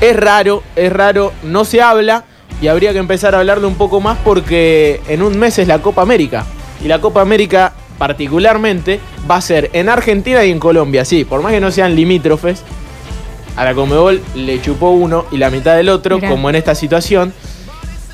Es 0.00 0.14
raro, 0.14 0.62
es 0.76 0.92
raro, 0.92 1.32
no 1.42 1.64
se 1.64 1.80
habla 1.80 2.24
y 2.60 2.68
habría 2.68 2.92
que 2.92 2.98
empezar 2.98 3.34
a 3.34 3.38
hablarlo 3.38 3.66
un 3.66 3.76
poco 3.76 4.00
más 4.00 4.18
porque 4.22 5.00
en 5.08 5.22
un 5.22 5.38
mes 5.38 5.58
es 5.58 5.68
la 5.68 5.80
Copa 5.80 6.02
América. 6.02 6.44
Y 6.84 6.88
la 6.88 7.00
Copa 7.00 7.22
América 7.22 7.72
particularmente 7.96 9.00
va 9.30 9.36
a 9.36 9.40
ser 9.40 9.70
en 9.72 9.88
Argentina 9.88 10.44
y 10.44 10.50
en 10.50 10.58
Colombia. 10.58 11.06
Sí, 11.06 11.24
por 11.24 11.42
más 11.42 11.52
que 11.52 11.60
no 11.60 11.70
sean 11.70 11.96
limítrofes, 11.96 12.62
a 13.56 13.64
la 13.64 13.74
Comebol 13.74 14.22
le 14.34 14.60
chupó 14.60 14.90
uno 14.90 15.24
y 15.30 15.38
la 15.38 15.50
mitad 15.50 15.76
del 15.76 15.88
otro, 15.88 16.16
Mirá. 16.16 16.28
como 16.28 16.50
en 16.50 16.56
esta 16.56 16.74
situación. 16.74 17.32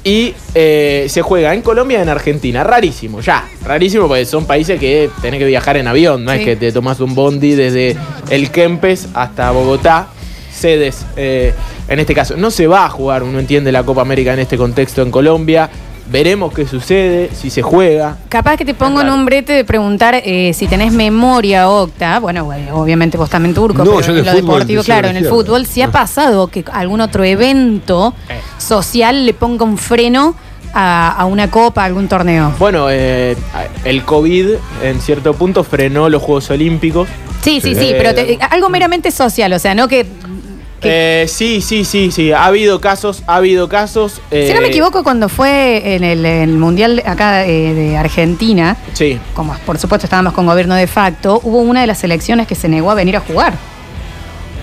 Y 0.06 0.36
eh, 0.54 1.06
se 1.08 1.20
juega 1.20 1.52
en 1.52 1.62
Colombia 1.62 1.98
y 1.98 2.02
en 2.02 2.08
Argentina. 2.08 2.62
Rarísimo, 2.62 3.20
ya. 3.20 3.44
Rarísimo 3.64 4.06
porque 4.06 4.24
son 4.24 4.44
países 4.46 4.78
que 4.78 5.10
tenés 5.20 5.40
que 5.40 5.46
viajar 5.46 5.76
en 5.78 5.88
avión. 5.88 6.24
No 6.24 6.30
Sí. 6.30 6.38
es 6.38 6.44
que 6.44 6.54
te 6.54 6.70
tomas 6.70 7.00
un 7.00 7.16
bondi 7.16 7.56
desde 7.56 7.96
el 8.30 8.52
Kempes 8.52 9.08
hasta 9.14 9.50
Bogotá. 9.50 10.06
Sedes, 10.54 11.04
eh, 11.16 11.52
en 11.88 11.98
este 11.98 12.14
caso. 12.14 12.36
No 12.36 12.52
se 12.52 12.68
va 12.68 12.84
a 12.84 12.88
jugar, 12.88 13.24
uno 13.24 13.40
entiende 13.40 13.72
la 13.72 13.82
Copa 13.82 14.02
América 14.02 14.32
en 14.32 14.38
este 14.38 14.56
contexto 14.56 15.02
en 15.02 15.10
Colombia. 15.10 15.68
Veremos 16.08 16.54
qué 16.54 16.66
sucede, 16.66 17.30
si 17.34 17.50
se 17.50 17.62
juega. 17.62 18.16
Capaz 18.28 18.56
que 18.56 18.64
te 18.64 18.74
pongo 18.74 19.00
en 19.00 19.08
un 19.10 19.24
brete 19.24 19.52
de 19.52 19.64
preguntar 19.64 20.14
eh, 20.24 20.52
si 20.54 20.68
tenés 20.68 20.92
memoria, 20.92 21.68
Octa. 21.68 22.20
Bueno, 22.20 22.44
güey, 22.44 22.68
obviamente 22.70 23.16
vos 23.18 23.28
también 23.28 23.54
turco, 23.54 23.84
No, 23.84 23.96
pero 23.96 24.00
yo 24.06 24.12
de 24.14 24.20
en 24.20 24.26
lo 24.26 24.32
fútbol 24.32 24.46
deportivo, 24.58 24.82
claro, 24.84 25.08
en 25.08 25.16
el 25.16 25.26
fútbol, 25.26 25.66
si 25.66 25.82
ha 25.82 25.86
Ah. 25.86 25.90
pasado 25.90 26.46
que 26.46 26.64
algún 26.72 27.00
otro 27.00 27.24
evento 27.24 28.14
Eh. 28.28 28.40
social 28.58 29.26
le 29.26 29.34
ponga 29.34 29.64
un 29.64 29.78
freno 29.78 30.36
a, 30.72 31.10
a 31.10 31.24
una 31.24 31.50
copa, 31.50 31.82
a 31.82 31.86
algún 31.86 32.06
torneo. 32.06 32.52
Bueno, 32.58 32.86
eh, 32.90 33.36
el 33.84 34.04
COVID 34.04 34.46
en 34.84 35.00
cierto 35.00 35.34
punto 35.34 35.64
frenó 35.64 36.08
los 36.08 36.22
Juegos 36.22 36.50
Olímpicos. 36.50 37.08
Sí, 37.42 37.60
sí, 37.60 37.74
sí, 37.74 37.88
Eh, 37.90 37.94
pero 37.98 38.14
te- 38.14 38.38
algo 38.50 38.68
meramente 38.68 39.10
social, 39.10 39.52
o 39.52 39.58
sea, 39.58 39.74
no 39.74 39.88
que. 39.88 40.06
Eh, 40.82 41.24
sí, 41.28 41.60
sí, 41.62 41.84
sí, 41.84 42.10
sí. 42.12 42.32
Ha 42.32 42.44
habido 42.46 42.80
casos, 42.80 43.22
ha 43.26 43.36
habido 43.36 43.68
casos. 43.68 44.20
si 44.30 44.52
no 44.52 44.60
me 44.60 44.66
eh, 44.66 44.70
equivoco, 44.70 45.02
cuando 45.02 45.28
fue 45.28 45.94
en 45.96 46.04
el, 46.04 46.24
en 46.24 46.50
el 46.50 46.58
Mundial 46.58 47.02
acá 47.06 47.46
eh, 47.46 47.72
de 47.74 47.96
Argentina, 47.96 48.76
Sí. 48.92 49.18
como 49.34 49.54
por 49.66 49.78
supuesto 49.78 50.06
estábamos 50.06 50.32
con 50.34 50.46
gobierno 50.46 50.74
de 50.74 50.86
facto, 50.86 51.40
hubo 51.44 51.58
una 51.60 51.80
de 51.80 51.86
las 51.86 51.98
selecciones 51.98 52.46
que 52.46 52.54
se 52.54 52.68
negó 52.68 52.90
a 52.90 52.94
venir 52.94 53.16
a 53.16 53.20
jugar. 53.20 53.54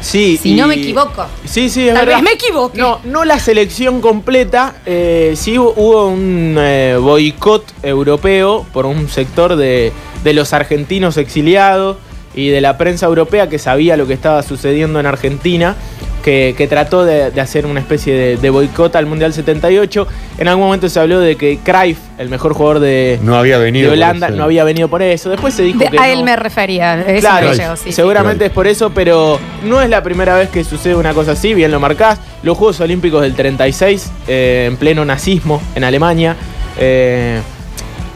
Sí. 0.01 0.37
Si 0.41 0.53
no 0.55 0.67
me 0.67 0.75
equivoco. 0.75 1.25
Sí, 1.45 1.69
sí, 1.69 1.87
es 1.87 1.93
Tal 1.93 2.05
verdad. 2.05 2.21
vez 2.21 2.23
me 2.29 2.33
equivoque. 2.33 2.77
No, 2.77 2.99
no 3.05 3.23
la 3.23 3.39
selección 3.39 4.01
completa. 4.01 4.75
eh, 4.85 5.33
sí 5.37 5.57
hubo- 5.57 6.07
un 6.09 6.55
eh, 6.59 6.97
boicot 6.99 7.63
europeo 7.83 8.65
por 8.73 8.85
un 8.85 9.07
sector 9.07 9.55
de, 9.55 9.93
de 10.25 10.33
los 10.33 10.51
argentinos 10.51 11.15
exiliados 11.15 11.97
y 12.35 12.49
de 12.49 12.61
la 12.61 12.77
prensa 12.77 13.05
europea 13.05 13.47
que 13.49 13.59
sabía 13.59 13.97
lo 13.97 14.07
que 14.07 14.13
estaba 14.13 14.41
sucediendo 14.43 14.99
en 14.99 15.05
Argentina. 15.05 15.75
Que, 16.23 16.55
que 16.57 16.67
trató 16.67 17.03
de, 17.03 17.31
de 17.31 17.41
hacer 17.41 17.65
una 17.65 17.81
especie 17.81 18.13
de, 18.13 18.37
de 18.37 18.49
boicot 18.49 18.95
al 18.95 19.05
Mundial 19.05 19.33
78. 19.33 20.07
En 20.37 20.47
algún 20.47 20.63
momento 20.63 20.87
se 20.87 20.97
habló 20.97 21.19
de 21.19 21.35
que 21.35 21.59
Cruyff, 21.61 21.97
el 22.17 22.29
mejor 22.29 22.53
jugador 22.53 22.79
de, 22.79 23.19
No 23.21 23.35
había 23.35 23.57
venido. 23.57 23.91
de 23.91 23.97
por 23.97 24.05
Holanda, 24.05 24.29
no 24.29 24.45
había 24.45 24.63
venido 24.63 24.87
por 24.87 25.01
eso. 25.01 25.29
Después 25.29 25.53
se 25.53 25.63
dijo 25.63 25.79
De- 25.79 25.89
que 25.89 25.97
a 25.97 26.07
no. 26.07 26.13
él 26.13 26.23
me 26.23 26.37
refería. 26.37 27.01
Eso 27.01 27.19
Claro, 27.19 27.49
me 27.49 27.55
llegó, 27.57 27.75
sí, 27.75 27.81
sí. 27.87 27.91
seguramente 27.91 28.45
es 28.45 28.51
por 28.51 28.67
eso, 28.67 28.89
pero 28.91 29.37
no 29.65 29.81
es 29.81 29.89
la 29.89 30.01
primera 30.01 30.37
vez 30.37 30.47
que 30.47 30.63
sucede 30.63 30.95
una 30.95 31.13
cosa 31.13 31.33
así, 31.33 31.53
bien 31.53 31.71
lo 31.71 31.81
marcás. 31.81 32.19
Los 32.41 32.57
Juegos 32.57 32.79
Olímpicos 32.79 33.21
del 33.21 33.35
36, 33.35 34.09
eh, 34.29 34.67
en 34.69 34.77
pleno 34.77 35.03
nazismo 35.03 35.61
en 35.75 35.83
Alemania. 35.83 36.37
eh, 36.79 37.41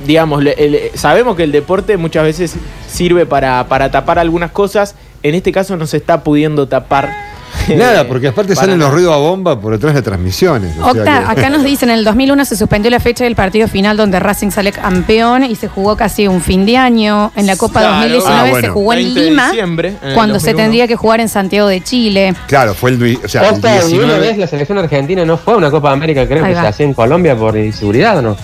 digamos, 0.06 0.44
le- 0.44 0.54
el- 0.54 0.92
sabemos 0.98 1.36
que 1.36 1.44
el 1.44 1.52
deporte 1.52 1.98
muchas 1.98 2.24
veces 2.24 2.54
sirve 2.90 3.26
para, 3.26 3.68
para 3.68 3.90
tapar 3.92 4.20
algunas 4.20 4.52
cosas. 4.52 4.96
En 5.24 5.36
este 5.36 5.52
caso 5.52 5.76
no 5.78 5.88
se 5.88 5.98
está 5.98 6.24
pudiendo 6.24 6.68
tapar 6.68 7.28
Nada, 7.76 8.08
porque 8.08 8.28
aparte 8.30 8.54
Para 8.54 8.66
salen 8.68 8.80
los 8.80 8.92
ruidos 8.94 9.14
a 9.14 9.18
bomba 9.18 9.60
por 9.60 9.74
detrás 9.74 9.94
de 9.94 10.00
las 10.00 10.04
transmisiones. 10.06 10.72
o 10.78 10.84
sea 10.94 11.02
Octa, 11.02 11.20
que- 11.20 11.32
acá 11.42 11.50
nos 11.50 11.64
dicen, 11.66 11.90
en 11.90 11.98
el 12.00 12.06
2001 12.06 12.46
se 12.46 12.56
suspendió 12.56 12.90
la 12.92 13.00
fecha 13.02 13.26
del 13.26 13.36
partido 13.36 13.68
final 13.68 13.98
donde 13.98 14.20
Racing 14.20 14.52
sale 14.52 14.72
campeón 14.72 15.44
y 15.44 15.56
se 15.56 15.68
jugó 15.68 15.98
casi 15.98 16.28
un 16.30 16.40
fin 16.42 16.66
de 16.66 16.78
año. 16.78 17.32
En 17.36 17.46
la 17.46 17.58
Copa 17.58 17.80
Claro. 17.82 17.96
2019 18.10 18.52
Ah, 18.58 18.62
se 18.62 18.68
jugó 18.70 18.94
en 18.94 19.00
20 19.00 19.20
de 19.20 19.30
Lima, 19.30 19.52
en 19.54 19.80
el 19.80 20.14
cuando 20.14 20.40
se 20.40 20.52
2001. 20.52 20.58
tendría 20.58 20.88
que 20.88 20.96
jugar 20.96 21.20
en 21.20 21.28
Santiago 21.30 21.68
de 21.68 21.82
Chile. 21.82 22.34
Claro, 22.48 22.74
fue 22.74 22.92
el, 22.92 23.18
o 23.26 23.28
sea, 23.28 23.50
el 23.50 23.56
ni 23.56 23.60
una 23.60 23.80
19. 23.80 24.20
vez 24.20 24.38
la 24.38 24.48
selección 24.48 24.78
argentina 24.78 25.26
no 25.26 25.38
fue 25.38 25.54
a 25.54 25.58
una 25.58 25.70
Copa 25.72 25.92
América, 25.92 26.26
creo 26.28 26.46
que 26.46 26.54
se 26.54 26.60
hacía 26.60 26.86
en 26.86 26.94
Colombia 26.94 27.36
por 27.36 27.58
inseguridad, 27.58 28.18
¿o 28.20 28.22
no? 28.22 28.38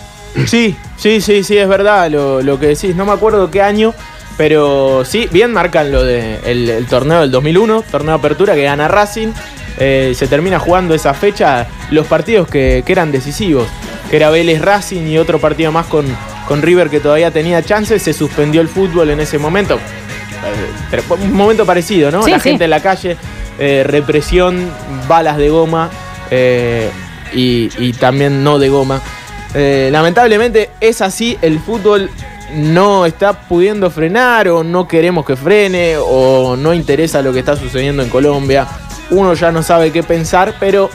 Sí, 0.48 0.76
sí, 0.98 1.22
sí, 1.22 1.44
sí, 1.44 1.58
es 1.58 1.68
verdad 1.68 2.10
lo, 2.10 2.42
lo 2.42 2.60
que 2.60 2.68
decís. 2.68 2.96
No 2.96 3.06
me 3.06 3.12
acuerdo 3.12 3.52
qué 3.52 3.62
año, 3.62 3.94
pero 4.38 5.04
sí, 5.06 5.28
bien 5.32 5.52
marcan 5.54 5.92
lo 5.92 6.04
de 6.04 6.40
el, 6.46 6.70
el 6.70 6.86
torneo 6.88 7.22
del 7.22 7.32
2001, 7.32 7.84
torneo 7.90 8.14
de 8.14 8.20
apertura 8.20 8.56
que 8.56 8.64
gana 8.64 8.88
Racing. 8.88 9.30
Eh, 9.80 10.14
se 10.16 10.28
termina 10.28 10.60
jugando 10.60 10.94
esa 10.94 11.14
fecha 11.14 11.68
los 11.90 12.06
partidos 12.06 12.48
que, 12.48 12.84
que 12.86 12.92
eran 12.92 13.12
decisivos, 13.12 13.68
que 14.10 14.18
era 14.18 14.30
Vélez 14.30 14.62
Racing 14.62 15.08
y 15.08 15.18
otro 15.18 15.40
partido 15.40 15.72
más 15.72 15.88
con, 15.88 16.06
con 16.48 16.62
River 16.62 16.90
que 16.90 17.00
todavía 17.00 17.32
tenía 17.32 17.64
chances. 17.64 18.02
Se 18.02 18.14
suspendió 18.14 18.62
el 18.62 18.70
fútbol 18.70 19.10
en 19.10 19.20
ese 19.20 19.38
momento. 19.38 19.76
Eh, 19.76 21.02
un 21.10 21.34
momento 21.34 21.66
parecido, 21.66 22.12
¿no? 22.12 22.24
Sí, 22.24 22.32
la 22.32 22.40
sí. 22.40 22.50
gente 22.50 22.66
en 22.66 22.70
la 22.70 22.82
calle, 22.82 23.18
eh, 23.60 23.84
represión, 23.86 24.70
balas 25.08 25.38
de 25.38 25.50
goma 25.50 25.90
y, 27.34 27.70
y 27.78 27.94
también 27.94 28.44
no 28.44 28.60
de 28.60 28.70
goma. 28.70 29.02
Eh, 29.54 29.90
lamentablemente 29.92 30.72
es 30.80 31.02
así, 31.02 31.38
el 31.42 31.60
fútbol 31.60 32.10
no 32.56 33.06
está 33.06 33.34
pudiendo 33.34 33.90
frenar 33.90 34.48
o 34.48 34.64
no 34.64 34.88
queremos 34.88 35.26
que 35.26 35.36
frene 35.36 35.96
o 35.98 36.56
no 36.56 36.74
interesa 36.74 37.22
lo 37.22 37.34
que 37.34 37.40
está 37.40 37.56
sucediendo 37.56 38.04
en 38.04 38.10
Colombia. 38.10 38.68
Uno 39.10 39.34
ya 39.34 39.52
no 39.52 39.64
sabe 39.64 39.92
qué 39.92 40.04
pensar, 40.04 40.56
pero 40.60 40.90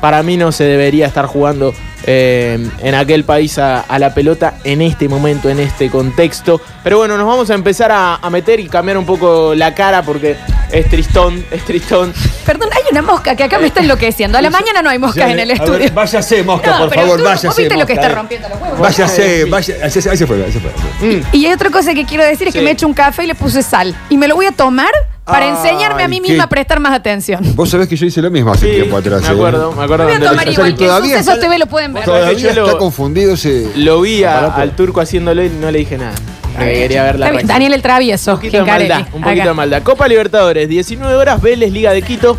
para 0.00 0.22
mí 0.22 0.36
no 0.36 0.52
se 0.52 0.64
debería 0.64 1.06
estar 1.06 1.26
jugando 1.26 1.74
eh, 2.04 2.68
en 2.80 2.94
aquel 2.94 3.24
país 3.24 3.58
a, 3.58 3.80
a 3.80 3.98
la 3.98 4.12
pelota 4.14 4.54
en 4.64 4.82
este 4.82 5.08
momento, 5.08 5.48
en 5.48 5.60
este 5.60 5.90
contexto. 5.90 6.60
Pero 6.82 6.98
bueno, 6.98 7.16
nos 7.16 7.26
vamos 7.26 7.50
a 7.50 7.54
empezar 7.54 7.92
a, 7.92 8.16
a 8.16 8.30
meter 8.30 8.60
y 8.60 8.68
cambiar 8.68 8.98
un 8.98 9.06
poco 9.06 9.54
la 9.54 9.74
cara 9.74 10.02
porque 10.02 10.36
es 10.70 10.88
tristón, 10.88 11.44
es 11.50 11.64
tristón. 11.64 12.12
Perdón, 12.46 12.68
hay 12.72 12.82
una 12.90 13.02
mosca 13.02 13.36
que 13.36 13.44
acá 13.44 13.58
me 13.58 13.66
está 13.68 13.80
enloqueciendo. 13.80 14.38
A 14.38 14.42
la 14.42 14.50
mañana 14.50 14.82
no 14.82 14.90
hay 14.90 14.98
moscas 14.98 15.30
en 15.30 15.38
el 15.38 15.50
A 15.50 15.54
ver, 15.54 15.62
estudio. 15.62 15.90
váyase, 15.94 16.42
mosca, 16.42 16.70
No, 16.72 16.78
por 16.78 16.88
pero 16.90 17.02
favor, 17.02 17.18
tú- 17.18 17.24
váyase. 17.24 17.46
¿Vos 17.48 17.56
viste 17.56 17.76
lo 17.76 17.86
que 17.86 17.92
está 17.92 18.08
rompiendo 18.08 18.48
los 18.48 18.60
huevos? 18.60 18.78
Váyase, 18.80 19.44
váyase. 19.44 19.82
Ahí 20.10 20.16
se 20.16 20.26
fue, 20.26 20.44
ahí 20.44 20.52
se 20.52 20.60
fue. 20.60 21.22
Y 21.32 21.46
hay 21.46 21.52
otra 21.52 21.70
cosa 21.70 21.94
que 21.94 22.04
quiero 22.04 22.24
decir 22.24 22.48
es 22.48 22.54
que 22.54 22.62
me 22.62 22.72
eché 22.72 22.84
un 22.86 22.94
café 22.94 23.24
y 23.24 23.26
le 23.28 23.34
puse 23.34 23.62
sal. 23.62 23.94
Y 24.08 24.16
me 24.16 24.26
lo 24.28 24.34
voy 24.34 24.46
a 24.46 24.52
tomar 24.52 24.90
para 25.24 25.46
Ay, 25.46 25.50
enseñarme 25.52 26.02
a 26.02 26.08
mí 26.08 26.20
misma 26.20 26.44
a 26.44 26.48
prestar 26.48 26.80
más 26.80 26.92
atención. 26.92 27.40
Vos 27.54 27.70
sabés 27.70 27.86
que 27.88 27.96
yo 27.96 28.06
hice 28.06 28.20
lo 28.20 28.30
mismo 28.30 28.50
hace 28.52 28.66
Sí, 28.68 28.72
tiempo 28.74 28.96
atrás. 28.96 29.22
me 29.22 29.28
¿eh? 29.28 29.30
acuerdo, 29.30 29.72
me 29.72 29.84
acuerdo. 29.84 30.04
Me 30.06 30.18
voy 30.18 30.26
a 30.26 30.30
tomar 30.30 30.34
lo- 30.34 30.42
sea, 30.42 30.52
igual 30.52 30.76
que 30.76 30.84
todavía 30.86 31.18
esos 31.20 31.34
está- 31.34 31.40
TV 31.46 31.58
lo 31.58 31.66
pueden 31.66 31.92
ver. 31.94 32.04
Todavía 32.04 32.28
Todavía 32.30 32.48
yo 32.54 32.60
lo- 32.60 32.66
está 32.66 32.78
confundido 32.78 33.34
ese. 33.34 33.70
Lo 33.76 34.00
vi 34.00 34.24
a- 34.24 34.38
aparato. 34.38 34.60
al 34.60 34.76
turco 34.76 35.00
haciéndolo 35.00 35.44
y 35.44 35.48
no 35.50 35.70
le 35.70 35.78
dije 35.78 35.96
nada. 35.98 36.14
Me 36.58 36.72
quería 36.74 37.02
ver 37.04 37.18
la 37.18 37.26
Está 37.26 37.30
bien, 37.30 37.32
reacción. 37.32 37.48
Daniel 37.48 37.72
el 37.74 37.82
Travieso. 37.82 38.30
Un 38.32 38.36
poquito 38.36 38.56
de 38.58 38.62
maldad, 38.64 38.98
un 39.12 39.22
poquito 39.22 39.30
acá. 39.42 39.44
de 39.48 39.54
maldad. 39.54 39.82
Copa 39.82 40.08
Libertadores, 40.08 40.68
19 40.68 41.14
horas, 41.14 41.40
Vélez, 41.40 41.72
Liga 41.72 41.92
de 41.92 42.02
Quito. 42.02 42.36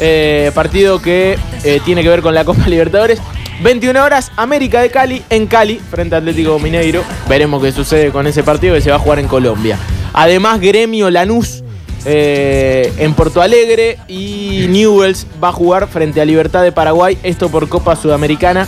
eh, 0.00 0.52
partido 0.54 1.02
que 1.02 1.36
eh, 1.64 1.80
tiene 1.84 2.02
que 2.04 2.08
ver 2.08 2.20
con 2.22 2.32
la 2.34 2.44
Copa 2.44 2.68
Libertadores. 2.68 3.20
21 3.62 4.04
horas, 4.04 4.30
América 4.36 4.80
de 4.80 4.90
Cali 4.90 5.24
en 5.30 5.46
Cali, 5.48 5.80
frente 5.90 6.14
a 6.14 6.18
Atlético 6.18 6.56
Mineiro. 6.60 7.02
Veremos 7.28 7.60
qué 7.60 7.72
sucede 7.72 8.10
con 8.12 8.26
ese 8.28 8.44
partido 8.44 8.74
que 8.76 8.80
se 8.80 8.90
va 8.90 8.96
a 8.96 8.98
jugar 9.00 9.18
en 9.18 9.26
Colombia. 9.26 9.76
Además, 10.12 10.60
Gremio 10.60 11.10
Lanús 11.10 11.64
eh, 12.04 12.92
en 12.98 13.14
Porto 13.14 13.42
Alegre 13.42 13.98
y 14.08 14.66
Newells 14.68 15.26
va 15.42 15.48
a 15.48 15.52
jugar 15.52 15.88
frente 15.88 16.20
a 16.20 16.24
Libertad 16.24 16.62
de 16.62 16.72
Paraguay. 16.72 17.18
Esto 17.22 17.48
por 17.48 17.68
Copa 17.68 17.96
Sudamericana. 17.96 18.66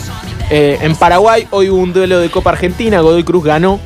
Eh, 0.49 0.77
en 0.81 0.95
Paraguay 0.95 1.47
hoy 1.51 1.69
hubo 1.69 1.81
un 1.81 1.93
duelo 1.93 2.19
de 2.19 2.29
Copa 2.29 2.51
Argentina. 2.51 2.99
Godoy 3.01 3.23
Cruz 3.23 3.43
ganó 3.43 3.79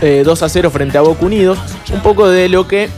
eh, 0.00 0.22
2 0.24 0.42
a 0.42 0.48
0 0.48 0.70
frente 0.70 0.98
a 0.98 1.02
Boca 1.02 1.24
Unidos. 1.24 1.58
Un 1.92 2.00
poco 2.00 2.28
de 2.28 2.48
lo 2.48 2.66
que 2.66 2.88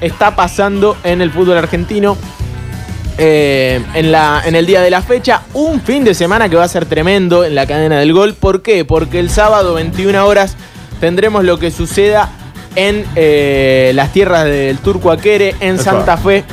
está 0.00 0.36
pasando 0.36 0.96
en 1.04 1.20
el 1.22 1.30
fútbol 1.30 1.56
argentino. 1.58 2.16
eh, 3.18 3.82
en, 3.94 4.12
la, 4.12 4.42
en 4.44 4.56
el 4.56 4.66
día 4.66 4.82
de 4.82 4.90
la 4.90 5.00
fecha, 5.00 5.42
un 5.54 5.80
fin 5.80 6.04
de 6.04 6.12
semana 6.14 6.48
que 6.50 6.56
va 6.56 6.64
a 6.64 6.68
ser 6.68 6.84
tremendo 6.84 7.44
en 7.44 7.54
la 7.54 7.66
cadena 7.66 7.98
del 7.98 8.12
gol. 8.12 8.34
¿Por 8.34 8.60
qué? 8.62 8.84
Porque 8.84 9.18
el 9.20 9.30
sábado, 9.30 9.74
21 9.74 10.26
horas, 10.26 10.56
tendremos 11.00 11.44
lo 11.44 11.58
que 11.58 11.70
suceda 11.70 12.30
en 12.76 13.04
eh, 13.16 13.90
las 13.94 14.12
tierras 14.12 14.44
del 14.44 14.78
Turco 14.78 15.10
Aquere, 15.10 15.54
en 15.60 15.74
Epa. 15.74 15.82
Santa 15.82 16.16
Fe. 16.16 16.44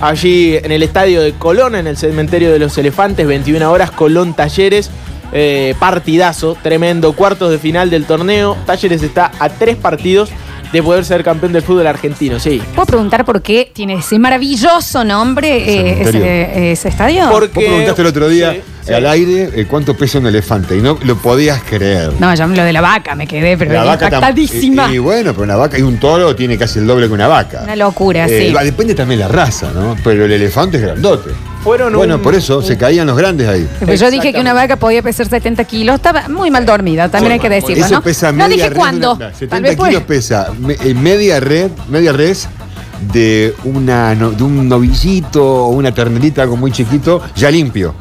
Allí 0.00 0.56
en 0.56 0.72
el 0.72 0.82
estadio 0.82 1.22
de 1.22 1.32
Colón, 1.32 1.74
en 1.74 1.86
el 1.86 1.96
cementerio 1.96 2.52
de 2.52 2.58
los 2.58 2.76
elefantes, 2.76 3.26
21 3.26 3.70
horas, 3.70 3.90
Colón 3.90 4.34
Talleres. 4.34 4.90
eh, 5.32 5.74
partidazo, 5.80 6.56
tremendo, 6.62 7.12
cuartos 7.14 7.50
de 7.50 7.58
final 7.58 7.90
del 7.90 8.04
torneo. 8.04 8.56
Talleres 8.64 9.02
está 9.02 9.32
a 9.40 9.48
tres 9.48 9.76
partidos 9.76 10.30
de 10.72 10.82
poder 10.82 11.04
ser 11.04 11.24
campeón 11.24 11.52
del 11.52 11.62
fútbol 11.62 11.86
argentino, 11.88 12.38
sí. 12.38 12.62
¿Puedo 12.74 12.86
preguntar 12.86 13.24
por 13.24 13.42
qué 13.42 13.70
tiene 13.72 13.94
ese 13.94 14.18
maravilloso 14.20 15.02
nombre 15.04 15.48
eh, 15.56 16.02
ese, 16.02 16.72
ese 16.72 16.88
estadio? 16.88 17.28
Porque- 17.30 17.54
Vos 17.60 17.64
preguntaste 17.64 18.02
el 18.02 18.08
otro 18.08 18.28
día 18.28 18.52
Sí, 18.52 18.60
sí. 18.86 18.92
al 18.92 19.06
aire 19.06 19.50
eh, 19.54 19.66
cuánto 19.68 19.96
pesa 19.96 20.18
un 20.18 20.26
elefante 20.26 20.76
y 20.76 20.80
no 20.80 20.98
lo 21.04 21.16
podías 21.16 21.62
creer. 21.62 22.12
No, 22.18 22.34
yo 22.34 22.46
lo 22.46 22.62
de 22.64 22.72
la 22.72 22.80
vaca 22.80 23.14
me 23.14 23.26
quedé, 23.26 23.56
pero 23.58 23.72
La 23.72 23.84
vaca 23.84 24.06
impactadísima. 24.06 24.88
Y, 24.90 24.96
y 24.96 24.98
bueno, 24.98 25.32
pero 25.32 25.44
una 25.44 25.56
vaca 25.56 25.78
y 25.78 25.82
un 25.82 25.98
toro 25.98 26.34
tiene 26.36 26.56
casi 26.56 26.78
el 26.78 26.86
doble 26.86 27.06
que 27.08 27.12
una 27.14 27.28
vaca. 27.28 27.60
Una 27.64 27.76
locura, 27.76 28.26
Eh, 28.26 28.48
sí. 28.48 28.52
va, 28.54 28.62
depende 28.64 28.94
también 28.94 29.20
la 29.20 29.28
raza, 29.28 29.70
¿no? 29.74 29.96
Pero 30.04 30.24
el 30.24 30.32
elefante 30.32 30.76
es 30.78 30.82
grandote. 30.84 31.30
Fueron 31.62 31.92
Bueno, 31.94 32.14
un- 32.16 32.22
por 32.22 32.34
eso 32.36 32.62
se 32.62 32.76
caían 32.78 33.08
los 33.08 33.16
grandes 33.18 33.48
ahí. 33.48 33.68
Pues 33.84 33.98
yo 33.98 34.08
dije 34.10 34.32
que 34.32 34.40
una 34.40 34.52
vaca 34.52 34.76
podía 34.76 35.02
pesar 35.02 35.28
70 35.28 35.64
kilos. 35.64 35.96
Estaba 35.96 36.28
muy 36.28 36.48
mal 36.50 36.64
dormida, 36.64 37.08
también 37.08 37.32
hay 37.32 37.40
que 37.40 37.48
decirlo, 37.48 37.84
Eso 37.84 37.94
¿no? 37.96 38.02
pesa 38.02 38.30
no 38.30 38.38
media 38.44 38.48
dije 38.56 38.68
red 38.70 38.76
cuándo. 38.76 39.14
una- 39.14 39.26
Tal 39.26 39.34
70 39.34 39.68
vez 39.68 39.76
fue- 39.76 39.88
kilos 39.88 40.02
pesa 40.04 40.48
me- 40.60 40.74
eh, 40.74 40.94
media 40.94 41.40
red, 41.40 41.70
media 41.88 42.12
res 42.12 42.48
de 43.12 43.52
una 43.64 44.14
no- 44.14 44.30
de 44.30 44.42
un 44.44 44.68
novillito 44.68 45.44
o 45.44 45.68
una 45.70 45.92
ternerita, 45.92 46.42
algo 46.42 46.56
muy 46.56 46.70
chiquito, 46.70 47.20
ya 47.34 47.50
limpio. 47.50 47.94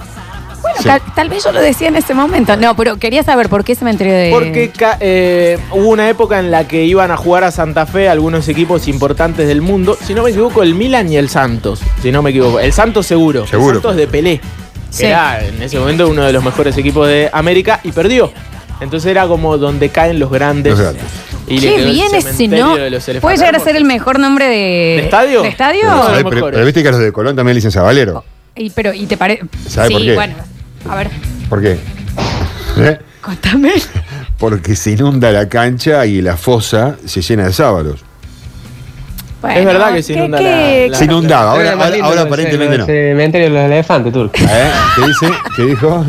Bueno, 0.84 0.98
Sí. 0.98 1.03
tal, 1.05 1.13
tal 1.15 1.29
vez 1.29 1.44
yo 1.44 1.51
lo 1.51 1.62
decía 1.62 1.88
en 1.88 1.96
ese 1.96 2.13
momento. 2.13 2.55
No, 2.58 2.75
pero 2.75 2.98
quería 2.98 3.24
saber 3.24 3.50
por 3.50 3.63
qué 3.63 3.75
cementerio 3.75 4.13
de. 4.13 4.29
Porque 4.32 4.72
eh, 5.00 5.58
hubo 5.72 5.89
una 5.89 6.10
época 6.10 6.39
en 6.39 6.51
la 6.51 6.67
que 6.67 6.84
iban 6.86 7.12
a 7.12 7.17
jugar 7.17 7.44
a 7.44 7.51
Santa 7.51 7.86
Fe 7.86 8.10
algunos 8.10 8.48
equipos 8.48 8.88
importantes 8.88 9.48
del 9.48 9.62
mundo. 9.62 9.98
Si 10.01 10.13
no 10.13 10.24
me 10.24 10.29
equivoco, 10.32 10.63
el 10.63 10.75
Milan 10.75 11.12
y 11.12 11.17
el 11.17 11.29
Santos. 11.29 11.82
Si 12.01 12.12
no 12.12 12.22
me 12.22 12.32
equivoco. 12.32 12.60
El 12.60 12.74
Santos 12.74 13.05
seguro. 13.08 13.48
Seguro. 13.48 13.70
El 13.77 13.82
Santos 13.82 13.96
de 13.96 14.08
Pelé. 14.08 14.41
Sí. 14.89 15.05
Era 15.05 15.44
en 15.44 15.62
ese 15.62 15.77
momento 15.79 16.08
uno 16.08 16.24
de 16.24 16.32
los 16.34 16.44
mejores 16.44 16.77
equipos 16.77 17.08
de 17.08 17.29
América 17.34 17.79
y 17.84 17.91
perdió. 17.91 18.32
Entonces 18.79 19.10
era 19.12 19.27
como 19.27 19.58
donde 19.58 19.89
caen 19.89 20.20
los 20.20 20.29
grandes. 20.32 20.72
Los 20.72 20.82
grandes. 20.82 21.03
Y 21.48 21.60
le 21.60 21.75
Qué 21.75 21.86
bien 21.86 22.15
ese 22.15 22.48
no. 22.48 22.75
de 22.75 22.89
los 22.89 23.08
elefantes. 23.08 23.22
Puede 23.22 23.38
llegar 23.38 23.55
a 23.55 23.60
ser 23.60 23.75
el 23.75 23.86
mejor 23.86 24.20
nombre 24.20 24.46
de. 24.46 24.96
¿De 24.98 25.03
estadio? 25.03 25.41
¿De 25.44 25.50
estadio? 25.50 25.82
Pero, 26.29 26.65
viste 26.65 26.82
que 26.82 26.89
los 26.91 27.00
de 27.00 27.12
Colón 27.12 27.36
también 27.36 27.53
le 27.53 27.60
dicen 27.60 27.72
Sabalero. 27.72 28.24
Y, 28.55 28.70
pero, 28.70 28.94
¿y 28.94 29.05
te 29.05 29.17
parece? 29.17 29.44
¿Sabe 29.67 29.89
sí, 29.89 29.94
por 29.94 30.03
qué? 30.03 30.15
bueno. 30.15 30.36
A 30.89 30.96
ver, 30.96 31.10
¿Por 31.50 31.62
qué? 31.62 31.77
¿Eh? 32.77 33.00
contame. 33.22 33.74
Porque 34.38 34.75
se 34.75 34.92
inunda 34.92 35.32
la 35.32 35.48
cancha 35.48 36.06
y 36.06 36.22
la 36.22 36.36
fosa 36.38 36.98
se 37.06 37.22
llena 37.22 37.46
de 37.46 37.54
sábalos. 37.54 38.04
Bueno, 39.42 39.60
Es 39.60 39.65
verdad 39.65 39.94
que 39.94 40.04
se 40.04 40.13
¿qué- 40.13 40.20
inunda 40.20 40.38
qué- 40.39 40.88
la- 40.92 40.98
Se 40.98 41.06
inundaba, 41.06 41.51
ahora, 41.51 42.22
aparentemente 42.24 42.77
no. 42.77 42.86
Cementerio 42.86 43.48
de 43.48 43.54
los 43.54 43.63
elefantes, 43.72 44.12
turco. 44.13 44.34
¿Eh? 44.42 44.72
¿Qué 44.96 45.08
dice? 45.08 45.30
¿Qué 45.56 45.63
dijo? 45.65 46.06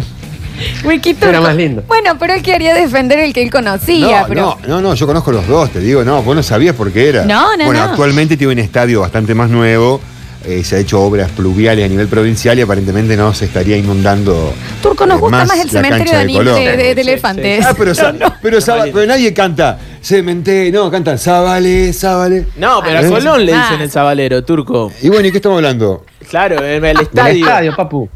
Wikituco. 0.84 1.26
Era 1.26 1.40
más 1.42 1.54
lindo. 1.54 1.82
Bueno, 1.86 2.16
pero 2.18 2.32
él 2.32 2.42
quería 2.42 2.74
defender 2.74 3.18
el 3.18 3.34
que 3.34 3.42
él 3.42 3.50
conocía. 3.50 4.22
No, 4.22 4.26
pero... 4.28 4.40
no, 4.62 4.68
no, 4.68 4.80
no, 4.80 4.94
yo 4.94 5.06
conozco 5.06 5.30
los 5.30 5.46
dos, 5.46 5.70
te 5.70 5.80
digo, 5.80 6.02
no, 6.02 6.22
vos 6.22 6.34
no 6.34 6.42
sabías 6.42 6.74
por 6.74 6.90
qué 6.92 7.10
era. 7.10 7.24
No, 7.26 7.56
no, 7.58 7.66
Bueno, 7.66 7.84
no. 7.84 7.90
actualmente 7.90 8.36
tiene 8.38 8.54
un 8.54 8.58
estadio 8.60 9.00
bastante 9.02 9.34
más 9.34 9.50
nuevo, 9.50 10.00
eh, 10.46 10.62
se 10.64 10.76
ha 10.76 10.78
hecho 10.78 11.00
obras 11.02 11.30
pluviales 11.30 11.84
a 11.84 11.88
nivel 11.88 12.06
provincial 12.08 12.58
y 12.58 12.62
aparentemente 12.62 13.16
no 13.16 13.34
se 13.34 13.46
estaría 13.46 13.76
inundando. 13.76 14.52
Turco, 14.82 15.04
nos 15.06 15.18
eh, 15.18 15.20
gusta 15.20 15.44
más, 15.44 15.60
el 15.60 15.70
cementerio 15.70 16.18
de, 16.18 16.26
de, 16.26 16.76
de- 16.76 16.94
de 16.94 17.02
Sí, 17.04 17.08
elefantes. 17.10 17.58
sí. 17.58 17.64
Ah, 17.68 17.74
pero, 17.76 17.94
sa- 17.94 18.12
No, 18.12 18.18
no. 18.28 18.34
pero, 18.40 18.58
pero 18.92 19.06
nadie 19.06 19.32
canta 19.34 19.78
cementerio, 20.00 20.84
no, 20.84 20.90
cantan 20.90 21.18
Sábale, 21.18 21.92
Sábale. 21.92 22.46
No, 22.56 22.80
pero 22.84 22.98
a 22.98 23.02
¿Eh? 23.02 23.08
Colón 23.08 23.44
le 23.44 23.52
Ah. 23.54 23.62
dicen 23.68 23.82
el 23.82 23.90
sabalero, 23.90 24.44
turco. 24.44 24.92
Y 25.02 25.08
bueno, 25.08 25.26
¿y 25.26 25.30
qué 25.32 25.38
estamos 25.38 25.56
hablando? 25.56 26.04
Claro, 26.30 26.56
en 26.64 26.84
el 26.84 26.94
Del 26.96 27.00
estadio. 27.00 27.44
estadio, 27.44 27.76
papu. 27.76 28.08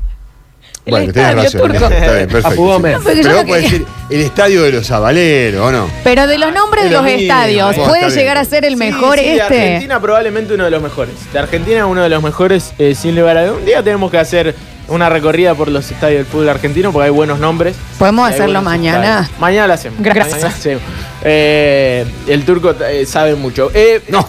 El 0.87 0.91
bueno, 0.93 1.13
tenés 1.13 1.45
estadio 1.45 1.67
razón. 1.69 1.73
turco. 1.73 1.95
Está 1.95 2.13
bien, 2.15 2.29
perfecto. 2.31 2.51
Sí. 2.51 2.57
No, 2.93 3.01
Pero 3.05 3.35
vos 3.37 3.45
podés 3.45 3.63
decir 3.65 3.87
el 4.11 4.21
estadio 4.23 4.63
de 4.63 4.73
los 4.73 4.87
Sabaleros, 4.87 5.61
¿o 5.67 5.71
no? 5.73 5.91
Pero 6.03 6.27
de 6.27 6.39
los 6.39 6.53
nombres 6.55 6.85
de 6.85 6.89
Es 6.89 6.93
lo 6.93 6.99
los 7.03 7.07
mismo, 7.07 7.21
estadios, 7.23 7.77
bueno, 7.77 7.85
¿puede 7.91 8.11
llegar 8.11 8.39
a 8.39 8.45
ser 8.45 8.65
el 8.65 8.73
Sí, 8.73 8.79
mejor 8.79 9.19
sí, 9.19 9.25
De 9.27 9.33
este? 9.37 9.43
Argentina 9.45 10.01
probablemente 10.01 10.55
uno 10.55 10.65
de 10.65 10.71
los 10.71 10.83
mejores. 10.83 11.15
De 11.33 11.39
Argentina 11.39 11.87
uno 11.87 12.03
de 12.03 12.09
los 12.09 12.23
mejores, 12.23 12.73
eh, 12.79 12.95
sin 12.95 13.15
lugar 13.15 13.37
a 13.37 13.45
dudas. 13.47 13.59
Un 13.61 13.67
día 13.67 13.83
tenemos 13.83 14.11
que 14.11 14.19
hacer 14.19 14.55
una 14.89 15.09
recorrida 15.09 15.55
por 15.55 15.69
los 15.69 15.89
estadios 15.91 16.19
del 16.21 16.27
fútbol 16.27 16.49
argentino 16.49 16.91
porque 16.93 17.05
hay 17.05 17.11
buenos 17.13 17.39
nombres. 17.39 17.77
Podemos 17.99 18.29
hacerlo 18.29 18.61
mañana. 18.63 19.21
estadios. 19.21 19.39
Mañana 19.41 19.67
lo 19.69 19.75
hacemos. 19.75 19.99
Gracias. 20.03 20.29
Mañana 20.33 20.49
lo 20.51 20.57
hacemos. 20.57 20.83
Eh, 21.23 22.07
el 22.27 22.45
turco 22.45 22.75
eh, 22.89 23.05
sabe 23.07 23.35
mucho. 23.37 23.71
Eh, 23.75 24.03
No. 24.09 24.27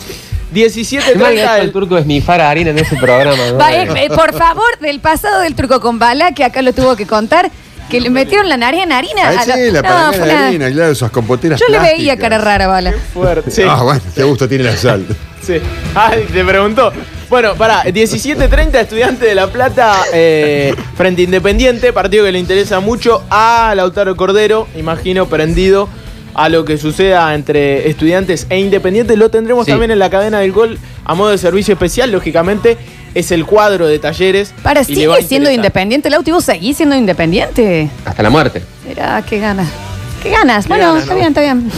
Qué 0.53 1.15
mal 1.15 1.33
17.30 1.33 1.35
gacho 1.35 1.61
el 1.63 1.71
turco 1.71 1.97
es 1.97 2.05
mi 2.05 2.21
fara 2.21 2.49
harina 2.49 2.71
en 2.71 2.79
ese 2.79 2.95
programa. 2.97 3.35
¿no? 3.51 3.57
Va, 3.57 3.73
eh, 3.73 4.09
por 4.09 4.33
favor, 4.37 4.77
del 4.79 4.99
pasado 4.99 5.41
del 5.41 5.55
truco 5.55 5.79
con 5.79 5.97
bala, 5.99 6.33
que 6.33 6.43
acá 6.43 6.61
lo 6.61 6.73
tuvo 6.73 6.95
que 6.95 7.05
contar, 7.05 7.49
que 7.89 7.99
le 8.01 8.09
metieron 8.09 8.47
la 8.49 8.57
nariz 8.57 8.83
en 8.83 8.91
harina. 8.91 9.29
Ahí 9.29 9.37
a 9.37 9.45
lo- 9.45 9.53
sí, 9.53 9.71
la 9.71 9.81
No, 9.81 10.13
fue 10.13 10.17
de 10.27 10.33
una- 10.33 10.47
harina, 10.47 10.71
claro, 10.71 10.91
esas 10.91 11.11
compoteras 11.11 11.59
Yo 11.59 11.67
le 11.69 11.79
veía 11.79 12.17
cara 12.17 12.37
rara, 12.37 12.67
bala. 12.67 12.93
fuerte. 13.13 13.51
Sí. 13.51 13.63
Ah, 13.67 13.81
bueno, 13.83 14.01
qué 14.15 14.23
gusto 14.23 14.47
tiene 14.47 14.63
la 14.65 14.75
sal. 14.77 15.05
Sí. 15.41 15.55
Ah, 15.95 16.11
te 16.31 16.45
preguntó. 16.45 16.91
Bueno, 17.29 17.55
pará, 17.55 17.83
17.30 17.85 18.81
Estudiante 18.81 19.25
de 19.25 19.33
La 19.35 19.47
Plata 19.47 19.95
eh, 20.13 20.75
frente 20.95 21.21
a 21.21 21.25
Independiente, 21.25 21.93
partido 21.93 22.25
que 22.25 22.31
le 22.33 22.39
interesa 22.39 22.79
mucho 22.81 23.23
a 23.29 23.73
Lautaro 23.75 24.15
Cordero, 24.17 24.67
imagino 24.77 25.27
prendido 25.27 25.87
a 26.33 26.49
lo 26.49 26.65
que 26.65 26.77
suceda 26.77 27.33
entre 27.35 27.89
estudiantes 27.89 28.47
e 28.49 28.59
independientes. 28.59 29.17
Lo 29.17 29.29
tendremos 29.29 29.65
Sí. 29.65 29.71
también 29.71 29.91
en 29.91 29.99
la 29.99 30.09
cadena 30.09 30.39
del 30.39 30.51
gol 30.51 30.77
a 31.05 31.13
modo 31.15 31.29
de 31.31 31.37
servicio 31.37 31.73
especial, 31.73 32.11
lógicamente. 32.11 32.77
Es 33.13 33.31
el 33.31 33.45
cuadro 33.45 33.87
de 33.87 33.99
talleres. 33.99 34.53
Para, 34.63 34.83
sigue 34.85 35.01
siendo 35.01 35.17
interesar. 35.49 35.53
independiente, 35.53 36.09
Lauti, 36.09 36.31
¿vos 36.31 36.45
seguís 36.45 36.77
siendo 36.77 36.95
independiente? 36.95 37.89
Hasta 38.05 38.23
la 38.23 38.29
muerte. 38.29 38.61
Mira, 38.87 39.21
qué 39.27 39.39
ganas. 39.39 39.67
Qué 40.23 40.29
ganas. 40.29 40.65
Qué 40.65 40.69
bueno, 40.69 40.85
ganas, 40.87 41.01
está 41.01 41.13
¿no? 41.13 41.19
bien, 41.19 41.27
está 41.29 41.41
bien. 41.41 41.71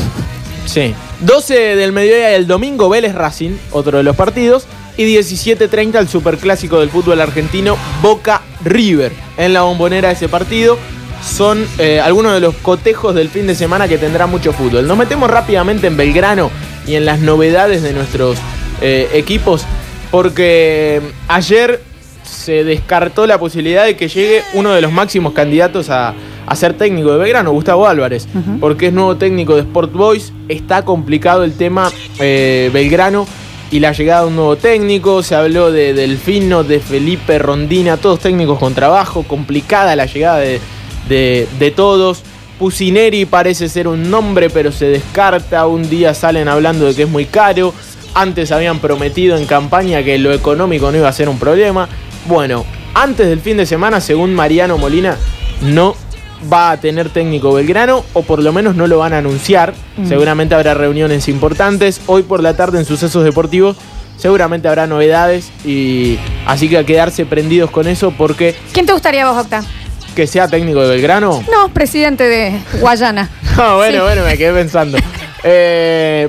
Sí. 0.65 0.93
12 1.21 1.75
del 1.75 1.91
mediodía 1.91 2.27
del 2.29 2.45
domingo, 2.47 2.89
Vélez 2.89 3.15
Racing, 3.15 3.51
otro 3.71 3.97
de 3.97 4.03
los 4.03 4.15
partidos. 4.15 4.65
Y 4.95 5.05
17.30 5.05 5.97
el 5.97 6.07
superclásico 6.07 6.79
del 6.79 6.89
fútbol 6.91 7.19
argentino, 7.19 7.77
Boca 8.03 8.41
River. 8.63 9.11
En 9.37 9.53
la 9.53 9.63
bombonera 9.63 10.09
de 10.09 10.13
ese 10.13 10.29
partido 10.29 10.77
son 11.23 11.65
eh, 11.79 11.99
algunos 11.99 12.33
de 12.33 12.39
los 12.39 12.55
cotejos 12.55 13.15
del 13.15 13.29
fin 13.29 13.47
de 13.47 13.55
semana 13.55 13.87
que 13.87 13.97
tendrá 13.97 14.27
mucho 14.27 14.53
fútbol. 14.53 14.87
Nos 14.87 14.97
metemos 14.97 15.29
rápidamente 15.29 15.87
en 15.87 15.97
Belgrano 15.97 16.51
y 16.85 16.95
en 16.95 17.05
las 17.05 17.19
novedades 17.19 17.81
de 17.81 17.93
nuestros 17.93 18.37
eh, 18.81 19.09
equipos. 19.13 19.65
Porque 20.11 21.01
ayer 21.27 21.81
se 22.23 22.63
descartó 22.63 23.25
la 23.25 23.39
posibilidad 23.39 23.85
de 23.85 23.95
que 23.95 24.07
llegue 24.07 24.43
uno 24.53 24.71
de 24.71 24.81
los 24.81 24.91
máximos 24.91 25.33
candidatos 25.33 25.89
a, 25.89 26.13
a 26.45 26.55
ser 26.55 26.73
técnico 26.73 27.11
de 27.11 27.17
Belgrano, 27.17 27.51
Gustavo 27.51 27.87
Álvarez, 27.87 28.27
porque 28.59 28.87
es 28.87 28.93
nuevo 28.93 29.15
técnico 29.15 29.55
de 29.55 29.61
Sport 29.61 29.93
Boys. 29.93 30.33
Está 30.49 30.83
complicado 30.83 31.43
el 31.43 31.53
tema 31.53 31.91
eh, 32.19 32.69
Belgrano 32.73 33.25
y 33.71 33.79
la 33.79 33.91
llegada 33.91 34.21
de 34.21 34.27
un 34.27 34.35
nuevo 34.35 34.55
técnico. 34.55 35.23
Se 35.23 35.35
habló 35.35 35.71
de 35.71 35.93
Delfino, 35.93 36.63
de 36.63 36.79
Felipe 36.79 37.39
Rondina, 37.39 37.97
todos 37.97 38.19
técnicos 38.19 38.59
con 38.59 38.75
trabajo. 38.75 39.23
Complicada 39.23 39.95
la 39.95 40.05
llegada 40.05 40.39
de, 40.39 40.59
de- 41.09 41.47
de 41.59 41.71
todos. 41.71 42.23
Pusineri 42.59 43.25
parece 43.25 43.67
ser 43.67 43.87
un 43.87 44.09
nombre, 44.09 44.49
pero 44.49 44.71
se 44.71 44.85
descarta. 44.85 45.67
Un 45.67 45.89
día 45.89 46.13
salen 46.13 46.47
hablando 46.47 46.85
de 46.85 46.95
que 46.95 47.03
es 47.03 47.09
muy 47.09 47.25
caro. 47.25 47.73
Antes 48.13 48.51
habían 48.51 48.79
prometido 48.79 49.37
en 49.37 49.45
campaña 49.45 50.03
que 50.03 50.17
lo 50.19 50.31
económico 50.33 50.91
no 50.91 50.97
iba 50.97 51.09
a 51.09 51.13
ser 51.13 51.29
un 51.29 51.39
problema. 51.39 51.89
Bueno, 52.27 52.63
antes 52.93 53.27
del 53.27 53.39
fin 53.41 53.57
de 53.57 53.65
semana, 53.65 53.99
según 53.99 54.33
Mariano 54.35 54.77
Molina, 54.77 55.17
no 55.61 55.95
va 56.51 56.71
a 56.71 56.79
tener 56.79 57.09
técnico 57.09 57.53
Belgrano, 57.53 58.03
o 58.13 58.21
por 58.21 58.41
lo 58.43 58.51
menos 58.53 58.75
no 58.75 58.85
lo 58.85 58.99
van 58.99 59.13
a 59.13 59.17
anunciar. 59.17 59.73
Seguramente 60.07 60.53
habrá 60.55 60.73
reuniones 60.73 61.27
importantes. 61.27 62.01
Hoy 62.05 62.21
por 62.23 62.43
la 62.43 62.55
tarde 62.55 62.79
en 62.79 62.85
Sucesos 62.85 63.23
Deportivos 63.23 63.77
seguramente 64.17 64.67
habrá 64.67 64.85
novedades. 64.85 65.51
Y 65.65 66.17
así 66.45 66.69
que 66.69 66.77
a 66.77 66.85
quedarse 66.85 67.25
prendidos 67.25 67.71
con 67.71 67.87
eso 67.87 68.13
porque 68.17 68.55
¿Quién 68.73 68.85
te 68.85 68.93
gustaría 68.93 69.27
vos, 69.29 69.41
Octa? 69.43 69.63
Que 70.15 70.27
sea 70.27 70.47
técnico 70.47 70.81
de 70.81 70.89
Belgrano. 70.89 71.43
No, 71.51 71.69
presidente 71.69 72.23
de 72.23 72.59
Guayana. 72.79 73.29
No, 73.57 73.75
bueno, 73.77 73.97
Sí. 73.99 74.03
bueno, 74.03 74.23
me 74.25 74.37
quedé 74.37 74.53
pensando. 74.53 74.97
Eh, 75.43 76.27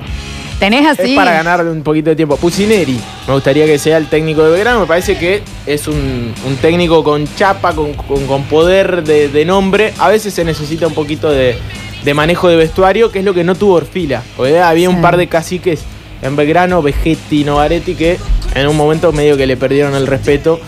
¿Tenés 0.58 0.86
así? 0.86 1.10
Es 1.12 1.16
para 1.16 1.32
ganarle 1.32 1.70
un 1.70 1.82
poquito 1.82 2.10
de 2.10 2.16
tiempo. 2.16 2.36
Pusineri, 2.36 2.98
me 3.26 3.34
gustaría 3.34 3.66
que 3.66 3.78
sea 3.78 3.96
el 3.98 4.06
técnico 4.06 4.42
de 4.44 4.50
Belgrano. 4.52 4.80
Me 4.80 4.86
parece 4.86 5.18
que 5.18 5.42
es 5.66 5.88
un, 5.88 6.32
un 6.46 6.56
técnico 6.56 7.02
con 7.04 7.26
chapa, 7.36 7.74
con, 7.74 7.92
con- 7.94 8.26
con 8.26 8.44
poder 8.44 9.02
de, 9.04 9.28
de 9.28 9.44
nombre. 9.44 9.92
A 9.98 10.08
veces 10.08 10.32
se 10.32 10.44
necesita 10.44 10.86
un 10.86 10.94
poquito 10.94 11.30
de, 11.30 11.58
de 12.04 12.14
manejo 12.14 12.48
de 12.48 12.56
vestuario, 12.56 13.10
que 13.10 13.18
es 13.18 13.24
lo 13.24 13.34
que 13.34 13.44
no 13.44 13.54
tuvo 13.56 13.74
Orfila. 13.74 14.22
Porque 14.36 14.58
había 14.58 14.88
Sí. 14.88 14.94
un 14.94 15.02
par 15.02 15.16
de 15.16 15.26
caciques 15.26 15.80
en 16.22 16.36
Belgrano, 16.36 16.80
Vegetti, 16.82 17.44
Novaretti, 17.44 17.94
que 17.94 18.16
en 18.54 18.66
un 18.68 18.76
momento 18.76 19.12
medio 19.12 19.36
que 19.36 19.46
le 19.46 19.56
perdieron 19.56 19.94
el 19.94 20.06
respeto 20.06 20.60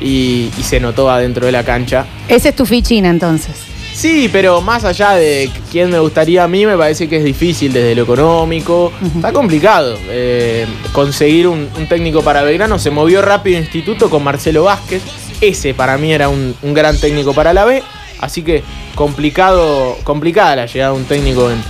y, 0.00 0.50
y 0.58 0.62
se 0.62 0.80
notó 0.80 1.10
adentro 1.10 1.46
de 1.46 1.52
la 1.52 1.64
cancha. 1.64 2.06
Ese 2.28 2.50
es 2.50 2.56
tu 2.56 2.66
fichina, 2.66 3.10
entonces. 3.10 3.56
Sí, 3.92 4.28
pero 4.32 4.60
más 4.60 4.84
allá 4.84 5.12
de 5.12 5.48
quién 5.70 5.88
me 5.88 6.00
gustaría 6.00 6.42
a 6.42 6.48
mí, 6.48 6.66
me 6.66 6.76
parece 6.76 7.08
que 7.08 7.18
es 7.18 7.24
difícil 7.24 7.72
desde 7.72 7.94
lo 7.94 8.02
económico. 8.02 8.92
Está 9.14 9.32
complicado 9.32 9.96
eh, 10.08 10.66
conseguir 10.92 11.46
un, 11.46 11.68
un 11.78 11.86
técnico 11.86 12.20
para 12.22 12.42
Belgrano. 12.42 12.80
Se 12.80 12.90
movió 12.90 13.22
rápido 13.22 13.60
Instituto 13.60 14.10
con 14.10 14.24
Marcelo 14.24 14.64
Vázquez. 14.64 15.00
Ese 15.40 15.74
para 15.74 15.96
mí 15.96 16.12
era 16.12 16.28
un, 16.28 16.56
un 16.62 16.74
gran 16.74 16.98
técnico 16.98 17.34
para 17.34 17.52
la 17.52 17.64
B. 17.64 17.84
Así 18.18 18.42
que 18.42 18.64
complicado, 18.96 19.96
complicada 20.02 20.56
la 20.56 20.66
llegada 20.66 20.92
de 20.92 20.98
un 20.98 21.04
técnico 21.04 21.48
en, 21.52 21.62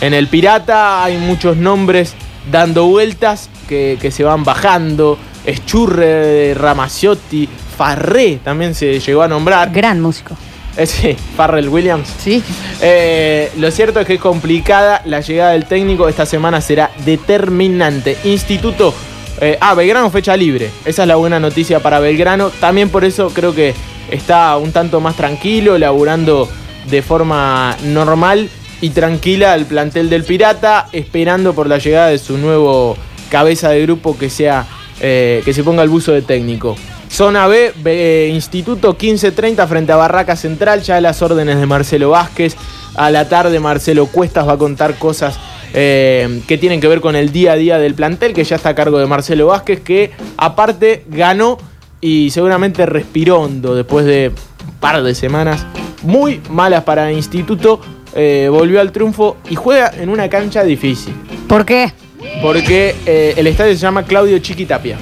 en 0.00 0.14
el 0.14 0.28
Pirata. 0.28 1.02
Hay 1.02 1.16
muchos 1.16 1.56
nombres 1.56 2.14
dando 2.52 2.86
vueltas 2.86 3.50
que, 3.68 3.98
que 4.00 4.12
se 4.12 4.22
van 4.22 4.44
bajando. 4.44 5.18
Eschurre, 5.44 6.54
Ramaciotti, 6.54 7.48
Farré 7.82 8.38
también 8.44 8.76
se 8.76 9.00
llegó 9.00 9.22
a 9.22 9.28
nombrar. 9.28 9.72
Gran 9.72 10.00
músico. 10.00 10.36
Eh, 10.76 10.86
sí, 10.86 11.16
Farrell 11.36 11.68
Williams. 11.68 12.08
Sí. 12.16 12.40
Eh, 12.80 13.50
lo 13.56 13.72
cierto 13.72 13.98
es 13.98 14.06
que 14.06 14.14
es 14.14 14.20
complicada 14.20 15.02
la 15.04 15.20
llegada 15.20 15.50
del 15.50 15.64
técnico. 15.64 16.08
Esta 16.08 16.24
semana 16.24 16.60
será 16.60 16.92
determinante. 17.04 18.16
Instituto. 18.22 18.94
eh, 19.40 19.58
ah, 19.60 19.74
Belgrano 19.74 20.10
fecha 20.10 20.36
libre. 20.36 20.70
Esa 20.84 21.02
es 21.02 21.08
la 21.08 21.16
buena 21.16 21.40
noticia 21.40 21.80
para 21.80 21.98
Belgrano. 21.98 22.50
También 22.50 22.88
por 22.88 23.04
eso 23.04 23.30
creo 23.34 23.52
que 23.52 23.74
está 24.12 24.56
un 24.58 24.70
tanto 24.70 25.00
más 25.00 25.16
tranquilo, 25.16 25.76
laburando 25.76 26.48
de 26.88 27.02
forma 27.02 27.76
normal 27.82 28.48
y 28.80 28.90
tranquila 28.90 29.56
el 29.56 29.66
plantel 29.66 30.08
del 30.08 30.22
Pirata, 30.22 30.86
esperando 30.92 31.52
por 31.52 31.66
la 31.66 31.78
llegada 31.78 32.10
de 32.10 32.18
su 32.18 32.38
nuevo 32.38 32.96
cabeza 33.28 33.70
de 33.70 33.82
grupo 33.82 34.16
que 34.16 34.30
sea 34.30 34.68
eh, 35.00 35.42
que 35.44 35.52
se 35.52 35.64
ponga 35.64 35.82
el 35.82 35.88
buzo 35.88 36.12
de 36.12 36.22
técnico. 36.22 36.76
Zona 37.12 37.46
B, 37.46 37.74
B, 37.76 38.30
Instituto 38.32 38.96
1530 38.98 39.66
frente 39.66 39.92
a 39.92 39.96
Barraca 39.96 40.34
Central, 40.34 40.80
ya 40.80 40.98
las 40.98 41.20
órdenes 41.20 41.58
de 41.58 41.66
Marcelo 41.66 42.08
Vázquez. 42.10 42.56
A 42.94 43.10
la 43.10 43.28
tarde 43.28 43.60
Marcelo 43.60 44.06
Cuestas 44.06 44.48
va 44.48 44.54
a 44.54 44.56
contar 44.56 44.94
cosas 44.94 45.38
eh, 45.74 46.40
que 46.48 46.56
tienen 46.56 46.80
que 46.80 46.88
ver 46.88 47.02
con 47.02 47.14
el 47.14 47.30
día 47.30 47.52
a 47.52 47.56
día 47.56 47.78
del 47.78 47.94
plantel, 47.94 48.32
que 48.32 48.44
ya 48.44 48.56
está 48.56 48.70
a 48.70 48.74
cargo 48.74 48.98
de 48.98 49.06
Marcelo 49.06 49.48
Vázquez, 49.48 49.80
que 49.80 50.10
aparte 50.38 51.04
ganó 51.06 51.58
y 52.00 52.30
seguramente 52.30 52.86
respiró 52.86 53.42
hondo 53.42 53.74
después 53.74 54.06
de 54.06 54.32
un 54.66 54.74
par 54.80 55.02
de 55.02 55.14
semanas 55.14 55.66
muy 56.02 56.40
malas 56.48 56.84
para 56.84 57.12
Instituto. 57.12 57.78
eh, 58.14 58.48
volvió 58.50 58.80
al 58.80 58.90
triunfo 58.90 59.36
y 59.50 59.54
juega 59.54 59.92
en 59.98 60.08
una 60.08 60.30
cancha 60.30 60.64
difícil. 60.64 61.14
¿Por 61.46 61.66
qué? 61.66 61.92
Porque 62.40 62.94
eh, 63.04 63.34
el 63.36 63.46
estadio 63.46 63.72
se 63.72 63.78
llama 63.78 64.04
Claudio 64.04 64.38
Chiquitapia. 64.38 64.96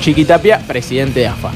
Chiquitapia, 0.00 0.58
presidente 0.66 1.20
de 1.20 1.26
AFA. 1.28 1.50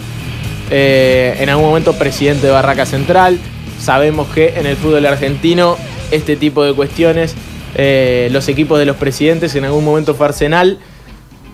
Eh, 0.71 1.37
en 1.41 1.49
algún 1.49 1.67
momento 1.67 1.93
presidente 1.95 2.47
de 2.47 2.53
Barraca 2.53 2.87
Central. 2.87 3.39
Sabemos 3.81 4.29
que 4.29 4.55
en 4.59 4.67
el 4.67 4.77
fútbol 4.77 5.05
argentino 5.07 5.77
este 6.13 6.37
tipo 6.37 6.63
de 6.65 6.73
cuestiones, 6.73 7.35
eh, 7.75 8.29
los 8.33 8.49
equipos 8.49 8.79
de 8.79 8.85
los 8.87 8.97
presidentes, 8.97 9.55
en 9.57 9.65
algún 9.65 9.85
momento 9.85 10.15
fue 10.15 10.27
Arsenal, 10.27 10.79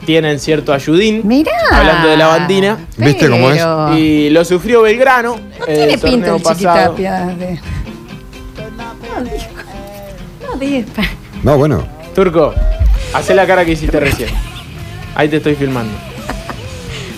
tienen 0.05 0.39
cierto 0.39 0.73
ayudín. 0.75 1.23
Mirá. 1.25 1.53
Hablando 1.71 2.09
de 2.09 2.17
la 2.17 2.27
bandina. 2.29 2.79
¿Viste 2.97 3.29
cómo 3.31 3.51
es? 3.51 3.63
Y 3.99 4.31
lo 4.31 4.45
sufrió 4.45 4.83
Belgrano. 4.83 5.37
No 5.37 5.65
eh, 5.67 5.75
tiene 5.75 5.99
pinta 5.99 6.37
el 6.37 6.43
pasado. 6.43 6.91
chiquitapia. 6.95 7.27
de- 7.39 7.61
No, 9.17 9.25
dijo. 9.25 9.47
No, 10.53 10.57
dijo. 10.59 11.03
No, 11.43 11.57
bueno. 11.59 11.87
Turco, 12.15 12.53
hacé 13.15 13.35
la 13.35 13.47
cara 13.47 13.65
que 13.65 13.73
hiciste 13.73 13.99
recién. 14.01 14.31
Ahí 15.15 15.29
te 15.29 15.37
estoy 15.39 15.55
filmando. 15.55 15.93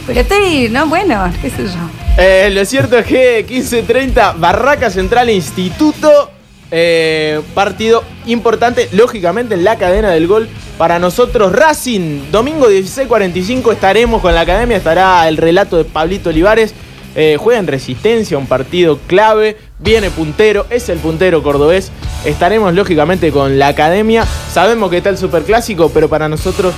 Pero 0.07 0.21
estoy, 0.21 0.69
no, 0.71 0.87
bueno, 0.87 1.31
qué 1.41 1.51
sé 1.51 1.65
yo. 1.65 1.91
Eh, 2.19 2.51
lo 2.53 2.65
cierto 2.65 2.99
es 2.99 3.07
que 3.07 3.47
15.30, 3.47 4.39
Barraca 4.39 4.91
Central 4.91 5.31
Instituto. 5.31 6.31
eh, 6.73 7.41
partido 7.55 8.05
importante, 8.27 8.89
lógicamente, 8.93 9.55
en 9.55 9.65
la 9.65 9.77
cadena 9.77 10.11
del 10.11 10.27
gol. 10.27 10.49
Para 10.79 10.99
nosotros, 10.99 11.53
Racing, 11.53 12.31
domingo 12.31 12.71
16.45 12.71 13.73
estaremos 13.73 14.23
con 14.23 14.35
la 14.35 14.43
academia. 14.43 14.77
Estará 14.77 15.27
el 15.29 15.37
relato 15.37 15.77
de 15.77 15.85
Pablito 15.85 16.31
Olivares. 16.31 16.75
Eh, 17.17 17.37
juega 17.41 17.59
en 17.59 17.67
resistencia, 17.67 18.39
un 18.39 18.47
partido 18.47 18.99
clave. 19.09 19.57
Viene 19.81 20.11
puntero, 20.11 20.67
es 20.71 20.89
el 20.89 20.99
puntero 20.99 21.43
cordobés. 21.43 21.91
Estaremos, 22.25 22.73
lógicamente, 22.73 23.33
con 23.33 23.59
la 23.59 23.69
academia. 23.69 24.25
Sabemos 24.53 24.91
que 24.91 24.99
está 24.99 25.11
el 25.11 25.19
superclásico, 25.19 25.91
pero 25.93 26.09
para 26.09 26.29
nosotros 26.29 26.73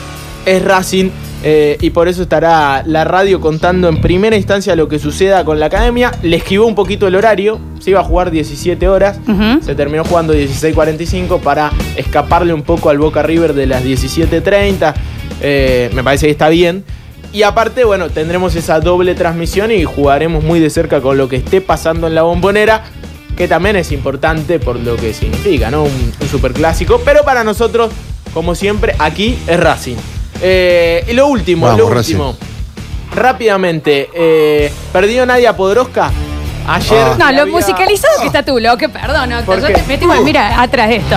es 0.47 0.65
Racing 0.65 1.11
eh, 1.45 1.77
y 1.81 1.91
por 1.91 2.07
eso 2.07 2.23
estará 2.23 2.85
la 2.87 3.05
radio 3.05 3.41
contando 3.41 3.89
en 3.89 4.01
primera 4.01 4.37
instancia 4.37 4.77
lo 4.77 4.89
que 4.89 4.99
suceda 4.99 5.45
con 5.45 5.59
la 5.59 5.67
academia. 5.67 6.13
Le 6.23 6.37
esquivó 6.37 6.67
un 6.67 6.75
poquito 6.75 7.09
el 7.09 7.17
horario, 7.17 7.59
se 7.81 7.91
iba 7.91 8.01
a 8.01 8.05
jugar 8.05 8.31
17 8.31 8.89
horas, 8.89 9.19
se 9.61 9.75
terminó 9.75 10.05
jugando 10.05 10.35
16.45 10.35 11.41
para 11.41 11.73
escaparle 11.97 12.53
un 12.53 12.63
poco 12.63 12.91
al 12.91 12.99
Boca 12.99 13.23
River 13.23 13.55
de 13.55 13.67
las 13.67 13.85
17.30. 13.85 14.95
Eh, 15.41 15.91
me 15.95 16.05
parece 16.05 16.27
que 16.27 16.33
está 16.33 16.49
bien. 16.49 16.85
Y 17.33 17.43
aparte, 17.43 17.85
bueno, 17.85 18.11
tendremos 18.11 18.55
esa 18.55 18.79
doble 18.79 19.15
transmisión 19.15 19.73
y 19.73 19.85
jugaremos 19.85 20.45
muy 20.45 20.61
de 20.61 20.71
cerca 20.71 21.01
con 21.01 21.17
lo 21.17 21.29
que 21.29 21.37
esté 21.37 21.61
pasando 21.61 22.07
en 22.07 22.15
la 22.15 22.23
bombonera, 22.23 22.85
que 23.37 23.49
también 23.49 23.75
es 23.77 23.91
importante 23.91 24.61
por 24.61 24.79
lo 24.79 24.97
que 24.97 25.15
significa, 25.15 25.71
¿no? 25.71 25.85
Un, 25.85 26.13
un 26.21 26.29
superclásico. 26.29 27.01
Pero 27.05 27.25
para 27.25 27.43
nosotros, 27.43 27.91
como 28.35 28.55
siempre, 28.55 28.95
aquí 28.99 29.39
es 29.47 29.59
Racing. 29.59 29.97
Eh, 30.43 31.05
y 31.09 31.13
lo 31.13 31.29
último, 31.29 31.67
Vamos, 31.67 31.81
lo 31.81 31.89
Racing. 31.91 32.15
último. 32.17 32.37
Rápidamente, 33.15 34.11
eh, 34.15 34.73
perdió 34.93 35.25
Nadia 35.27 35.55
Podoroska. 35.57 36.11
Ayer. 36.67 36.99
Ah. 36.99 37.17
No, 37.19 37.33
lo 37.33 37.43
había- 37.43 37.55
musicalizado 37.55 38.21
que 38.21 38.27
está 38.27 38.45
tú, 38.45 38.59
lo 38.59 38.77
que 38.77 38.89
perdón, 38.89 39.33
Octa, 39.33 39.45
¿Por 39.47 39.61
yo 39.61 39.67
qué? 39.67 39.75
te 39.75 39.83
metí, 39.83 40.07
mira, 40.25 40.61
atrás 40.63 40.89
de 40.89 40.97
esto. 40.97 41.17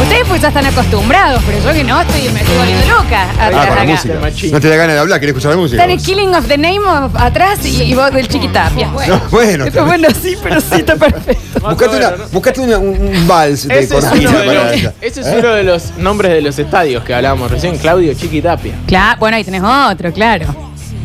Ustedes 0.00 0.26
pues 0.28 0.42
ya 0.42 0.48
están 0.48 0.66
acostumbrados, 0.66 1.42
pero 1.46 1.58
yo 1.60 1.72
que 1.72 1.84
no, 1.84 2.00
estoy, 2.00 2.28
me 2.30 2.40
estoy 2.40 2.56
volviendo 2.56 2.86
loca 2.88 3.28
Ah, 3.38 3.46
atrás 3.46 3.66
con 3.66 3.76
la 3.76 3.82
acá. 3.82 3.92
música. 3.92 4.52
No 4.52 4.60
te 4.60 4.68
da 4.68 4.76
ganas 4.76 4.94
de 4.94 5.00
hablar, 5.00 5.20
querés 5.20 5.32
escuchar 5.34 5.52
la 5.52 5.56
música. 5.58 5.82
Está 5.82 5.92
el 5.94 6.00
Killing 6.02 6.34
of 6.34 6.46
the 6.48 6.58
Name 6.58 6.78
of 6.80 7.14
atrás 7.16 7.64
y, 7.64 7.82
y 7.82 7.94
vos 7.94 8.10
del 8.12 8.26
Chiquitapia. 8.26 8.88
Bueno, 8.88 9.16
No, 9.16 9.30
bueno, 9.30 9.64
Esto, 9.66 9.84
bueno, 9.84 10.08
sí, 10.20 10.36
pero 10.42 10.60
sí 10.60 10.66
está 10.76 10.96
perfecto. 10.96 11.60
Buscate, 11.60 11.96
una, 11.96 12.10
buscate 12.32 12.60
una- 12.60 12.78
un, 12.78 12.88
un 13.00 13.28
vals 13.28 13.68
de 13.68 13.78
Ese 13.78 13.98
es, 13.98 14.04
cortina 14.04 14.30
uno 14.30 14.38
de 14.40 14.46
para 14.46 14.64
los, 14.64 14.72
ella. 14.72 14.92
ese 15.00 15.20
es 15.20 15.26
¿Eh? 15.28 15.36
uno 15.38 15.48
de 15.52 15.62
los 15.62 15.96
nombres 15.98 16.32
de 16.32 16.42
los 16.42 16.58
estadios 16.58 17.04
que 17.04 17.14
hablábamos 17.14 17.50
recién, 17.50 17.78
Claudio 17.78 18.12
Chiquitapia. 18.14 18.72
Claro, 18.86 19.18
bueno, 19.20 19.36
ahí 19.36 19.44
tenés 19.44 19.62
otro, 19.62 20.12
claro. 20.12 20.46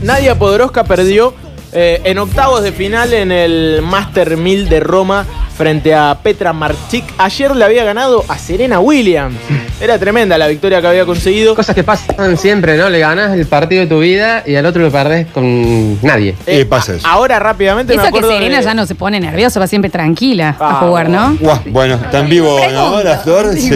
Nadia 0.01 0.35
Podoroska 0.37 0.83
perdió 0.85 1.33
eh, 1.71 2.01
en 2.03 2.17
octavos 2.17 2.63
de 2.63 2.71
final 2.71 3.13
en 3.13 3.31
el 3.31 3.81
Master 3.83 4.37
1000 4.37 4.69
de 4.69 4.79
Roma 4.79 5.25
frente 5.57 5.93
a 5.95 6.17
Petra 6.21 6.53
Marchik. 6.53 7.03
Ayer 7.17 7.55
le 7.55 7.65
había 7.65 7.83
ganado 7.83 8.23
a 8.27 8.37
Serena 8.37 8.79
Williams. 8.79 9.35
Era 9.81 9.97
tremenda 9.99 10.37
la 10.37 10.47
victoria 10.47 10.81
que 10.81 10.87
había 10.87 11.05
conseguido. 11.05 11.55
Cosas 11.55 11.75
que 11.75 11.83
pasan 11.83 12.37
siempre, 12.37 12.77
¿no? 12.77 12.89
Le 12.89 12.99
ganas 12.99 13.33
el 13.37 13.45
partido 13.47 13.81
de 13.81 13.87
tu 13.87 13.99
vida 13.99 14.43
y 14.45 14.55
al 14.55 14.65
otro 14.65 14.81
lo 14.81 14.91
perdés 14.91 15.27
con 15.27 16.01
nadie. 16.03 16.35
Eh, 16.45 16.65
pasa 16.65 16.95
eso. 16.95 17.07
Ahora 17.07 17.39
rápidamente 17.39 17.93
Y 17.93 17.97
me 17.97 18.03
eso 18.03 18.11
que 18.13 18.21
Serena 18.21 18.57
de- 18.59 18.63
ya 18.63 18.73
no 18.73 18.85
se 18.85 18.95
pone 18.95 19.19
nerviosa, 19.19 19.59
va 19.59 19.67
siempre 19.67 19.89
tranquila 19.89 20.55
a 20.59 20.75
jugar, 20.75 21.09
¿no? 21.09 21.37
Bueno, 21.67 21.95
está 21.95 22.19
en 22.19 22.29
vivo, 22.29 22.59
¿no? 22.71 23.01
La 23.03 23.17
flor. 23.19 23.53
Sí. 23.57 23.71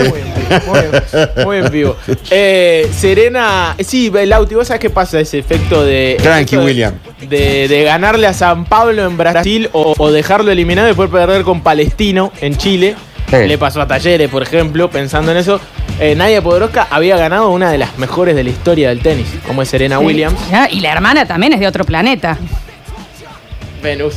Muy, 0.67 1.45
muy 1.45 1.57
en 1.57 1.71
vivo. 1.71 1.95
Eh, 2.33 2.89
Serena, 2.97 3.75
sí, 3.79 4.11
Lauti, 4.25 4.55
¿vos 4.55 4.67
sabés 4.67 4.79
qué 4.81 4.89
pasa? 4.89 5.19
Ese 5.19 5.39
efecto 5.39 5.83
de. 5.83 6.17
Tranqui, 6.21 6.41
efecto 6.55 6.59
de- 6.59 6.65
William. 6.65 6.93
De, 7.29 7.67
de 7.67 7.83
ganarle 7.83 8.25
a 8.27 8.33
San 8.33 8.65
Pablo 8.65 9.05
en 9.05 9.15
Brasil 9.17 9.69
o, 9.73 9.93
o 9.97 10.11
dejarlo 10.11 10.51
eliminado 10.51 10.87
y 10.87 10.91
después 10.91 11.09
perder 11.09 11.43
con 11.43 11.61
Palestino 11.71 12.33
en 12.41 12.57
Chile. 12.57 12.95
Sí. 13.29 13.37
Le 13.47 13.57
pasó 13.57 13.79
a 13.81 13.87
Talleres, 13.87 14.29
por 14.29 14.43
ejemplo, 14.43 14.89
pensando 14.89 15.31
en 15.31 15.37
eso. 15.37 15.57
Eh, 16.01 16.15
Nadia 16.15 16.41
Podoroska 16.41 16.87
había 16.91 17.15
ganado 17.15 17.49
una 17.49 17.71
de 17.71 17.77
las 17.77 17.97
mejores 17.97 18.35
de 18.35 18.43
la 18.43 18.49
historia 18.49 18.89
del 18.89 18.99
tenis, 18.99 19.27
como 19.47 19.61
es 19.61 19.69
Serena 19.69 19.99
Williams. 19.99 20.37
Ya, 20.51 20.67
Y 20.69 20.81
la 20.81 20.91
hermana 20.91 21.25
también 21.25 21.53
es 21.53 21.61
de 21.61 21.67
otro 21.67 21.85
planeta. 21.85 22.37
Venus. 23.81 24.15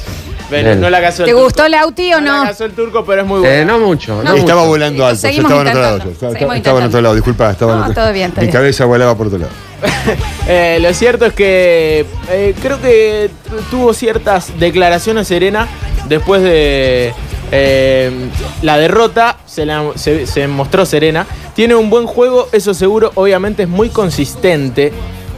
Venus, 0.50 0.76
no 0.78 0.90
la 0.90 1.00
casó 1.00 1.22
el 1.22 1.26
¿Te 1.26 1.30
turco. 1.32 1.44
gustó 1.44 1.68
Lauti 1.68 2.12
o 2.12 2.20
No 2.20 2.32
no? 2.38 2.42
la 2.42 2.48
casó 2.50 2.64
el 2.64 2.72
turco, 2.72 3.04
pero 3.04 3.22
es 3.22 3.26
muy 3.28 3.38
bueno. 3.40 3.54
Eh, 3.54 3.64
no 3.64 3.78
mucho, 3.78 4.20
no, 4.22 4.34
estaba 4.34 4.60
mucho. 4.62 4.68
volando 4.70 5.06
alto, 5.06 5.28
yo 5.30 5.40
estaba 5.42 5.60
en 5.62 5.68
otro 5.68 5.80
lado. 5.80 5.98
yo 5.98 6.10
Estaba, 6.10 6.56
en 6.78 6.84
otro 6.86 7.00
lado, 7.00 7.14
disculpa, 7.14 7.50
estaba 7.52 7.72
en 7.76 7.80
otro 7.82 7.94
todo 7.94 8.12
bien, 8.12 8.28
está 8.30 8.40
Mi 8.42 8.48
bien. 8.48 8.52
cabeza 8.52 8.84
volaba 8.84 9.16
por 9.16 9.28
otro 9.28 9.38
lado. 9.38 9.52
Eh, 10.46 10.78
lo 10.82 10.92
cierto 10.92 11.24
es 11.24 11.32
que 11.32 12.04
eh, 12.30 12.54
creo 12.60 12.78
que 12.80 13.30
tu- 13.48 13.62
tuvo 13.70 13.94
ciertas 13.94 14.52
declaraciones 14.58 15.26
Serena 15.28 15.66
después 16.06 16.42
de 16.42 17.14
eh, 17.52 18.11
la 18.62 18.78
derrota. 18.78 19.37
Se, 19.46 19.64
la- 19.66 19.92
se- 19.96 20.26
se 20.26 20.46
mostró 20.48 20.85
Serena. 20.87 21.26
Tiene 21.54 21.74
un 21.74 21.90
buen 21.90 22.07
juego, 22.07 22.48
eso 22.52 22.74
seguro. 22.74 23.12
Obviamente 23.14 23.64
es 23.64 23.68
muy 23.68 23.88
consistente. 23.90 24.92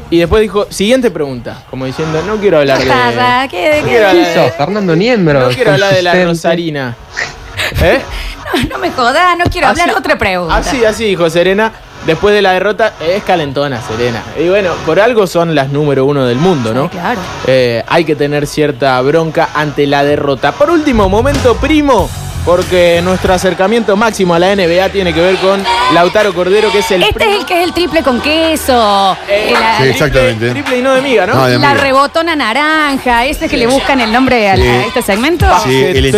Y 0.09 0.19
después 0.19 0.41
dijo, 0.41 0.67
siguiente 0.71 1.11
pregunta. 1.11 1.65
Como 1.69 1.85
diciendo, 1.85 2.23
no 2.27 2.37
quiero 2.37 2.59
hablar 2.59 2.79
de... 2.79 2.85
¿qué- 2.85 2.91
no 2.91 3.49
qué- 3.49 3.49
quiero 3.49 3.87
¿Qué 3.89 4.05
hablar 4.07 4.17
hizo? 4.33 4.43
de, 4.43 4.51
Fernando 4.53 4.97
Niembro. 4.97 5.41
no 5.41 5.49
quiero 5.49 5.73
hablar 5.73 5.95
de 5.95 6.03
la. 6.03 6.25
Rosarina. 6.25 6.97
¿Eh? 7.83 8.01
No 8.71 8.79
me 8.79 8.91
jodas, 8.93 9.37
no 9.37 9.45
quiero 9.51 9.67
hablar. 9.69 9.89
Así- 9.91 9.99
Otra 9.99 10.17
pregunta. 10.17 10.57
Así, 10.57 10.85
así 10.85 11.05
dijo 11.07 11.29
Serena. 11.29 11.73
Después 12.07 12.35
de 12.35 12.43
la 12.43 12.53
derrota, 12.53 12.93
es 13.01 13.23
calentona 13.25 13.81
Serena. 13.83 14.23
Y 14.39 14.49
bueno, 14.49 14.71
por 14.87 15.01
algo 15.01 15.27
son 15.27 15.55
las 15.57 15.71
número 15.71 16.05
uno 16.05 16.25
del 16.25 16.39
mundo, 16.39 16.73
¿no? 16.73 16.85
Sí, 16.85 16.91
claro. 16.91 17.21
Eh, 17.47 17.83
hay 17.89 18.05
que 18.05 18.15
tener 18.15 18.47
cierta 18.47 19.01
bronca 19.01 19.49
ante 19.55 19.87
la 19.87 20.05
derrota. 20.05 20.53
Por 20.53 20.71
último, 20.71 21.09
momento 21.09 21.57
primo, 21.57 22.09
porque 22.45 23.01
nuestro 23.03 23.35
acercamiento 23.35 23.97
máximo 23.97 24.35
a 24.35 24.39
la 24.39 24.55
NBA 24.55 24.89
tiene 24.91 25.13
que 25.13 25.21
ver 25.21 25.35
con 25.39 25.61
Lautaro 25.95 26.33
Cordero, 26.33 26.71
que 26.71 26.79
es 26.79 26.91
el 26.93 27.03
Este 27.03 27.25
es 27.25 27.41
el 27.41 27.45
que 27.45 27.59
es 27.61 27.65
el 27.67 27.73
triple 27.75 28.03
con 28.05 28.21
queso. 28.21 29.17
Eh, 29.29 29.51
la, 29.53 29.59
Sí, 29.79 29.83
triple- 29.83 29.91
exactamente. 29.91 30.51
Triple 30.51 30.79
y 30.79 30.83
no 30.83 30.93
de 30.95 31.03
miga, 31.03 31.27
¿no? 31.27 31.35
No, 31.35 31.47
de 31.47 31.59
la 31.59 31.75
rebotona 31.75 32.37
naranja. 32.37 33.25
Ese 33.25 33.49
que 33.49 33.57
le 33.57 33.67
buscan 33.67 34.01
el 34.01 34.13
nombre 34.13 34.49
a 34.49 34.55
este 34.55 35.03
segmento. 35.03 35.45
Sí, 35.65 35.75
el. 35.85 36.13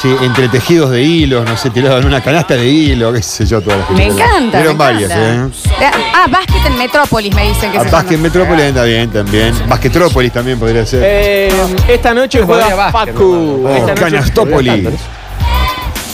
Sí, 0.00 0.14
entre 0.20 0.48
tejidos 0.48 0.90
de 0.90 1.02
hilos, 1.02 1.44
no 1.48 1.56
sé, 1.56 1.70
tiraban 1.70 2.04
una 2.04 2.20
canasta 2.22 2.54
de 2.54 2.66
hilo, 2.68 3.12
qué 3.14 3.22
sé 3.22 3.46
yo, 3.46 3.62
todas 3.62 3.78
las 3.80 3.90
Me 3.90 3.96
películas. 3.96 4.28
encanta. 4.28 4.58
Vieron 4.58 4.76
me 4.76 4.84
varias, 4.84 5.10
encanta. 5.10 5.86
¿eh? 5.86 5.90
Ah, 6.14 6.26
Básquet 6.30 6.66
en 6.66 6.76
Metrópolis 6.78 7.34
me 7.34 7.48
dicen 7.48 7.72
que 7.72 7.78
A 7.78 7.84
se 7.84 7.90
Basket. 7.90 8.18
Metrópolis 8.18 8.64
anda 8.66 8.84
bien 8.84 9.10
también. 9.10 9.54
Basquetrópolis 9.68 10.32
también 10.32 10.58
podría 10.58 10.84
ser. 10.84 11.02
Eh, 11.04 11.52
esta 11.88 12.12
noche 12.12 12.42
juega 12.42 12.74
básquet, 12.74 13.14
Facu. 13.14 13.24
¿no? 13.62 13.68
Oh, 13.70 13.74
Esta 13.74 13.86
noche- 13.94 14.00
Canastópolis. 14.04 14.88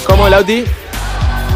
¿Cómo, 0.06 0.28
Lauti? 0.28 0.64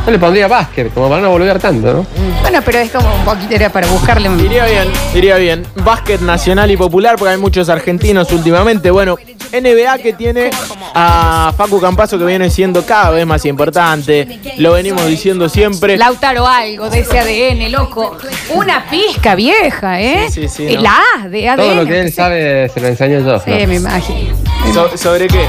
Yo 0.07 0.13
le 0.13 0.19
pondría 0.21 0.47
básquet, 0.47 0.95
como 0.95 1.09
para 1.09 1.21
no 1.21 1.31
volver 1.31 1.59
tanto, 1.59 1.93
¿no? 1.93 2.07
Bueno, 2.41 2.61
pero 2.65 2.79
es 2.79 2.93
como 2.93 3.13
un 3.13 3.25
poquito 3.25 3.55
era 3.57 3.71
para 3.71 3.89
buscarle 3.89 4.29
un. 4.29 4.39
Iría 4.39 4.65
bien, 4.67 4.89
iría 5.15 5.37
bien. 5.37 5.67
Básquet 5.85 6.21
nacional 6.21 6.71
y 6.71 6.77
popular, 6.77 7.17
porque 7.19 7.33
hay 7.35 7.39
muchos 7.41 7.69
argentinos 7.69 8.31
últimamente. 8.31 8.91
Bueno, 8.93 9.17
NBA 9.53 9.99
que 9.99 10.13
tiene 10.13 10.51
a 10.95 11.53
Facu 11.57 11.81
Campazo 11.81 12.19
que 12.19 12.25
viene 12.25 12.49
siendo 12.51 12.85
cada 12.87 13.11
vez 13.11 13.27
más 13.27 13.45
importante. 13.47 14.39
Lo 14.59 14.73
venimos 14.75 15.05
diciendo 15.07 15.49
siempre. 15.49 15.97
Lautaro 15.97 16.47
algo 16.47 16.89
de 16.89 17.01
ese 17.01 17.19
ADN, 17.19 17.73
loco. 17.73 18.17
Una 18.55 18.89
pizca 18.89 19.35
vieja, 19.35 20.01
¿eh? 20.01 20.27
Sí, 20.31 20.43
sí, 20.43 20.49
sí, 20.49 20.67
Eh, 20.69 20.77
¿no? 20.77 20.83
La 20.83 21.01
A 21.25 21.29
de 21.29 21.49
ADN. 21.49 21.57
Todo 21.57 21.75
lo 21.75 21.85
que 21.85 22.01
él 22.01 22.13
sabe 22.13 22.69
se 22.73 22.81
lo 22.81 22.87
enseño 22.87 23.21
yo. 23.27 23.41
Sí, 23.41 23.51
¿no? 23.51 23.67
me 23.67 23.75
imagino. 23.75 24.37
So- 24.73 24.97
¿Sobre 24.97 25.27
qué? 25.27 25.47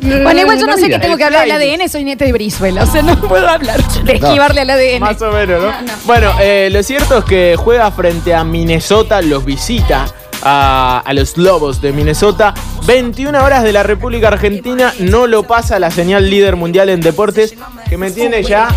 Bueno, 0.00 0.40
igual 0.40 0.58
yo 0.58 0.66
no 0.66 0.76
sé 0.76 0.88
qué 0.88 0.98
tengo 0.98 1.16
que 1.16 1.24
hablar 1.24 1.46
del 1.46 1.52
ADN, 1.52 1.88
soy 1.88 2.04
nieta 2.04 2.24
de 2.24 2.32
Brizuela, 2.32 2.84
o 2.84 2.86
sea, 2.86 3.02
no 3.02 3.20
puedo 3.20 3.48
hablar 3.48 3.82
de 4.04 4.12
esquivarle 4.14 4.62
al 4.62 4.70
ADN. 4.70 5.00
Más 5.00 5.20
o 5.22 5.30
menos, 5.32 5.62
¿no? 5.62 5.70
No, 5.70 5.82
no. 5.82 5.92
Bueno, 6.04 6.32
eh, 6.40 6.68
lo 6.72 6.82
cierto 6.82 7.18
es 7.18 7.24
que 7.24 7.56
juega 7.58 7.90
frente 7.90 8.34
a 8.34 8.44
Minnesota, 8.44 9.20
los 9.22 9.44
visita 9.44 10.06
a, 10.42 11.02
a 11.04 11.12
los 11.12 11.36
Lobos 11.36 11.80
de 11.80 11.92
Minnesota. 11.92 12.54
21 12.86 13.44
horas 13.44 13.62
de 13.62 13.72
la 13.72 13.82
República 13.82 14.28
Argentina, 14.28 14.92
no 15.00 15.26
lo 15.26 15.42
pasa 15.44 15.78
la 15.78 15.90
señal 15.90 16.28
líder 16.30 16.56
mundial 16.56 16.88
en 16.88 17.00
deportes, 17.00 17.54
que 17.88 17.96
me 17.96 18.10
tiene 18.10 18.42
ya... 18.42 18.68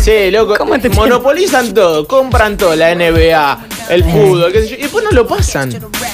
Sí, 0.00 0.30
loco, 0.30 0.54
monopolizan 0.94 1.74
todo, 1.74 2.06
compran 2.06 2.56
todo, 2.56 2.74
la 2.74 2.94
NBA, 2.94 3.58
el 3.90 4.02
fútbol, 4.04 4.50
qué 4.50 4.62
sé 4.62 4.68
yo, 4.68 4.76
y 4.76 4.82
después 4.82 5.04
no 5.04 5.10
lo 5.10 5.26
pasan. 5.26 5.70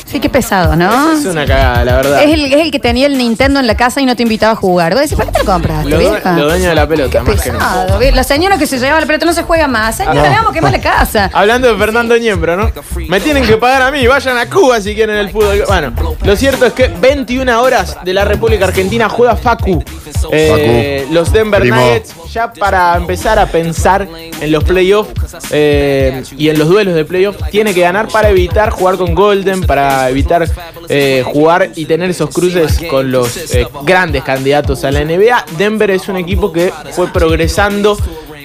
Sí, 0.07 0.21
qué 0.21 0.29
pesado, 0.29 0.77
¿no? 0.77 1.13
Es 1.13 1.25
una 1.25 1.45
cagada, 1.45 1.85
la 1.85 1.97
verdad. 1.97 2.23
Es 2.23 2.33
el, 2.33 2.45
es 2.53 2.61
el 2.61 2.71
que 2.71 2.79
tenía 2.79 3.07
el 3.09 3.19
Nintendo 3.19 3.59
en 3.59 3.67
la 3.67 3.75
casa 3.77 4.01
y 4.01 4.07
no 4.07 4.15
te 4.15 4.23
invitaba 4.23 4.53
a 4.53 4.57
jugar. 4.57 4.93
Vos 4.95 5.03
decís, 5.03 5.17
¿para 5.17 5.33
qué 5.33 5.39
te 5.41 5.45
lo 5.45 5.53
compraste, 5.53 5.91
Los 5.91 5.99
vieja? 5.99 6.31
due- 6.33 6.39
los 6.39 6.51
dueños 6.53 6.69
de 6.69 6.75
la 6.77 6.87
pelota, 6.89 7.23
más 7.25 7.41
que 7.43 7.51
nada. 7.53 7.83
Pesado, 7.85 7.99
¿ves? 7.99 8.15
La 8.15 8.23
señora 8.23 8.57
que 8.57 8.67
se 8.69 8.79
llevaba 8.79 9.01
la 9.01 9.07
pelota 9.07 9.27
no 9.27 9.33
se 9.33 9.43
juega 9.43 9.67
más. 9.67 9.97
Señora, 9.97 10.23
le 10.23 10.37
vamos 10.37 10.51
a 10.53 10.55
quemar 10.55 10.71
la 10.73 10.81
casa. 10.81 11.29
Hablando 11.35 11.67
de 11.73 11.77
Fernando 11.77 12.17
Niembro, 12.17 12.57
¿no? 12.57 12.71
Me 13.09 13.19
tienen 13.21 13.45
que 13.45 13.57
pagar 13.57 13.83
a 13.83 13.91
mí, 13.91 14.07
vayan 14.07 14.39
a 14.39 14.49
Cuba 14.49 14.81
si 14.81 14.95
quieren 14.95 15.17
el 15.17 15.31
fútbol. 15.31 15.65
Bueno, 15.67 15.93
lo 16.23 16.37
cierto 16.37 16.67
es 16.67 16.73
que 16.73 16.87
21 16.87 17.61
horas 17.61 17.97
de 18.05 18.15
la 18.15 18.25
República 18.25 18.67
Argentina 18.67 19.09
juega 19.09 19.35
Facu. 19.35 19.83
Eh, 20.31 21.01
Facu. 21.05 21.15
Los 21.15 21.33
Denver 21.33 21.61
Primo. 21.61 21.77
Nuggets, 21.81 22.15
ya 22.33 22.53
para 22.53 22.97
empezar 22.97 23.41
a 23.41 23.47
pensar 23.47 24.07
en 24.41 24.53
los 24.53 24.63
playoffs 24.63 25.13
eh, 25.51 26.23
y 26.39 26.49
en 26.49 26.59
los 26.61 26.69
duelos 26.69 26.95
de 26.95 27.05
playoffs, 27.05 27.39
tiene 27.51 27.75
que 27.75 27.81
ganar 27.81 28.07
para 28.09 28.31
evitar 28.31 28.71
jugar 28.71 28.97
con 28.97 29.13
Golden, 29.15 29.63
para 29.63 29.96
evitar 30.11 30.49
eh, 30.89 31.23
jugar 31.25 31.73
y 31.75 31.87
tener 31.87 32.11
esos 32.11 32.31
cruces 32.31 32.81
con 32.89 33.11
los 33.11 33.55
eh, 33.55 33.67
grandes 33.83 34.23
candidatos 34.23 34.85
a 34.85 34.91
la 34.91 35.05
NBA. 35.05 35.45
Denver 35.59 35.91
es 35.91 36.09
un 36.09 36.17
equipo 36.17 36.53
que 36.53 36.73
fue 36.93 37.13
progresando 37.13 37.97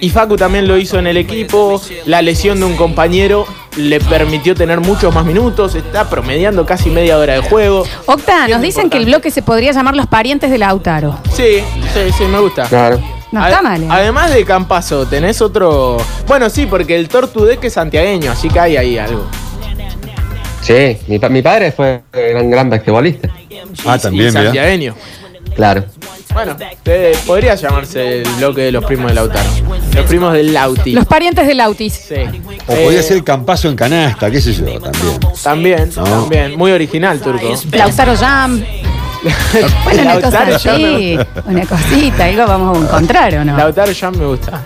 y 0.02 0.10
Facu 0.10 0.36
también 0.36 0.66
lo 0.66 0.76
hizo 0.78 0.98
en 0.98 1.06
el 1.06 1.16
equipo. 1.16 1.80
La 2.06 2.22
lesión 2.22 2.58
de 2.58 2.66
un 2.66 2.76
compañero 2.76 3.46
le 3.76 4.00
permitió 4.00 4.52
tener 4.54 4.80
muchos 4.80 5.14
más 5.14 5.24
minutos. 5.24 5.76
Está 5.76 6.10
promediando 6.10 6.66
casi 6.66 6.90
media 6.90 7.18
hora 7.18 7.34
de 7.34 7.40
juego. 7.42 7.84
Octa, 8.06 8.48
nos 8.48 8.60
dicen 8.60 8.90
que 8.90 8.98
el 8.98 9.06
bloque 9.06 9.30
se 9.30 9.42
podría 9.42 9.70
llamar 9.70 9.94
Los 9.94 10.08
Parientes 10.08 10.50
de 10.50 10.58
Lautaro. 10.58 11.18
Sí, 11.32 11.62
sí, 11.94 12.12
sí, 12.18 12.24
me 12.24 12.40
gusta. 12.40 12.64
Claro. 12.64 13.00
No, 13.30 13.46
está 13.46 13.62
mal. 13.62 13.80
¿eh? 13.80 13.88
Además 13.88 14.34
de 14.34 14.44
Campazo, 14.44 15.06
tenés 15.06 15.40
otro. 15.40 15.98
Bueno, 16.26 16.50
sí, 16.50 16.66
porque 16.66 16.96
el 16.96 17.08
Tortudec 17.08 17.62
es 17.62 17.74
santiagueño, 17.74 18.32
así 18.32 18.48
que 18.48 18.58
hay 18.58 18.76
ahí 18.76 18.98
algo. 18.98 19.24
Sí, 20.62 20.96
mi, 21.08 21.18
pa- 21.18 21.28
mi 21.28 21.42
padre 21.42 21.72
fue 21.72 22.02
gran, 22.12 22.50
gran 22.50 22.70
basquetbolista. 22.70 23.28
Ah, 23.84 23.98
también, 23.98 24.28
mira. 24.28 24.44
santiagueño. 24.44 24.94
Claro. 25.56 25.84
Bueno, 26.32 26.56
eh, 26.86 27.12
podría 27.26 27.54
llamarse 27.56 28.22
el 28.22 28.28
bloque 28.38 28.62
de 28.62 28.72
los 28.72 28.84
primos 28.84 29.08
de 29.08 29.14
Lautaro. 29.14 29.48
Los 29.94 30.06
primos 30.06 30.32
del 30.32 30.54
Lauti. 30.54 30.92
Los 30.92 31.04
parientes 31.04 31.46
de 31.46 31.54
Lautis. 31.54 31.92
Sí. 31.92 32.14
O 32.66 32.72
Eh, 32.72 32.84
podía 32.84 33.02
ser 33.02 33.18
el 33.18 33.24
campazo 33.24 33.68
en 33.68 33.76
canasta, 33.76 34.30
qué 34.30 34.40
sé 34.40 34.54
yo, 34.54 34.64
también. 34.80 35.20
También, 35.42 35.90
No. 35.94 36.04
también. 36.04 36.56
Muy 36.56 36.70
original, 36.72 37.20
Turco. 37.20 37.46
Lautaro 37.72 38.16
Jam. 38.16 38.64
Bueno, 39.84 40.02
una 40.02 40.14
cosa 40.14 40.30
Lautaro 40.44 40.58
Jam 40.58 40.80
me 40.82 40.94
así. 40.94 41.18
Una 41.46 41.66
cosita, 41.66 42.24
algo 42.24 42.46
vamos 42.46 42.78
a 42.78 42.80
encontrar, 42.80 43.34
¿o 43.34 43.44
no? 43.44 43.56
Lautaro 43.56 43.92
Jam 43.94 44.16
me 44.16 44.26
gusta. 44.26 44.62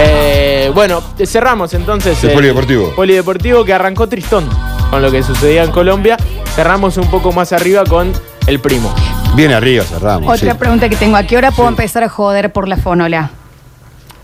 Eh, 0.00 0.70
bueno, 0.74 1.02
cerramos 1.26 1.74
entonces. 1.74 2.24
El 2.24 2.32
polideportivo. 2.32 2.94
Polideportivo 2.96 3.64
que 3.64 3.72
arrancó 3.74 4.08
tristón 4.08 4.48
con 4.92 5.00
lo 5.00 5.10
que 5.10 5.22
sucedía 5.22 5.64
en 5.64 5.70
Colombia. 5.70 6.18
Cerramos 6.54 6.98
un 6.98 7.08
poco 7.10 7.32
más 7.32 7.50
arriba 7.54 7.82
con 7.82 8.12
el 8.46 8.60
primo. 8.60 8.94
Bien 9.34 9.50
arriba 9.50 9.84
cerramos. 9.84 10.28
Otra 10.28 10.52
sí. 10.52 10.58
pregunta 10.58 10.86
que 10.90 10.96
tengo. 10.96 11.16
¿A 11.16 11.22
qué 11.22 11.38
hora 11.38 11.50
puedo 11.50 11.66
empezar 11.70 12.04
a 12.04 12.10
joder 12.10 12.52
por 12.52 12.68
la 12.68 12.76
fonola? 12.76 13.30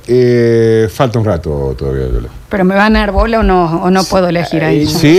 Eh, 0.07 0.87
falta 0.93 1.19
un 1.19 1.25
rato 1.25 1.75
todavía, 1.77 2.05
Lola. 2.09 2.29
¿Pero 2.51 2.65
me 2.67 2.75
van 2.75 2.95
a 2.97 3.01
dar 3.01 3.13
bola 3.13 3.41
o 3.41 3.43
no, 3.43 3.83
o 3.83 3.91
no 3.91 4.05
puedo 4.05 4.29
elegir 4.29 4.63
ahí? 4.63 4.87
Sí, 4.87 5.19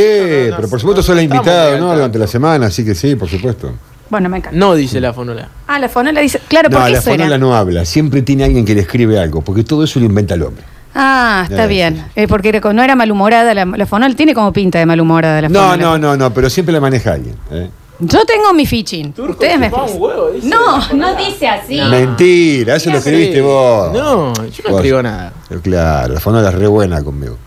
pero 0.55 0.69
por 0.69 0.79
supuesto 0.79 1.01
sos 1.01 1.15
la 1.15 1.23
Estamos 1.23 1.43
invitada, 1.43 1.79
¿no? 1.79 1.95
Durante 1.95 2.19
la 2.19 2.27
semana, 2.27 2.67
así 2.67 2.85
que 2.85 2.93
sí, 2.93 3.15
por 3.15 3.27
supuesto. 3.27 3.73
Bueno, 4.11 4.29
me 4.29 4.37
encanta. 4.37 4.55
No 4.55 4.75
dice 4.75 5.01
la 5.01 5.13
fonola. 5.13 5.49
Ah, 5.65 5.79
la 5.79 5.89
fonola 5.89 6.21
dice. 6.21 6.39
Claro, 6.47 6.69
¿por 6.69 6.79
No, 6.79 6.85
qué 6.85 6.91
la 6.91 7.01
fonola 7.01 7.37
no 7.39 7.55
habla, 7.55 7.85
siempre 7.85 8.21
tiene 8.21 8.43
alguien 8.43 8.65
que 8.65 8.75
le 8.75 8.81
escribe 8.81 9.19
algo, 9.19 9.41
porque 9.41 9.63
todo 9.63 9.83
eso 9.83 9.99
lo 9.99 10.05
inventa 10.05 10.35
el 10.35 10.43
hombre. 10.43 10.63
Ah, 10.95 11.45
está 11.49 11.65
Eh, 11.65 11.67
bien. 11.67 12.05
Eh, 12.15 12.27
porque 12.27 12.49
era- 12.49 12.73
no 12.73 12.81
era 12.81 12.95
malhumorada 12.95 13.53
la, 13.53 13.65
la 13.65 13.85
fonola. 13.85 14.13
Tiene 14.15 14.33
como 14.33 14.51
pinta 14.51 14.79
de 14.79 14.85
malhumorada 14.85 15.41
la 15.41 15.49
No, 15.49 15.59
fonola. 15.71 15.77
no, 15.83 15.97
no, 15.97 16.17
no, 16.17 16.33
pero 16.33 16.49
siempre 16.49 16.73
la 16.73 16.81
maneja 16.81 17.13
alguien. 17.13 17.35
¿eh? 17.51 17.69
Yo 18.01 18.23
tengo 18.25 18.53
mi 18.53 18.65
fichín. 18.65 19.13
Ustedes 19.17 19.59
me. 19.59 19.69
chupá 19.69 19.83
un 19.83 20.01
huevo, 20.01 20.29
dice 20.31 20.47
No, 20.47 20.77
la 20.77 20.93
no 20.93 21.15
dice 21.15 21.47
así. 21.49 21.79
Mentira, 21.81 22.75
eso 22.77 22.89
lo 22.91 22.97
escribiste 22.99 23.41
vos. 23.41 23.91
No, 23.91 24.33
yo 24.33 24.63
no 24.63 24.69
Vos. 24.71 24.79
escribo 24.79 25.01
nada. 25.03 25.33
Pero 25.49 25.61
Claro, 25.61 26.13
la 26.13 26.19
fonola 26.21 26.47
es 26.49 26.55
re 26.55 26.67
buena 26.67 27.03
conmigo. 27.03 27.37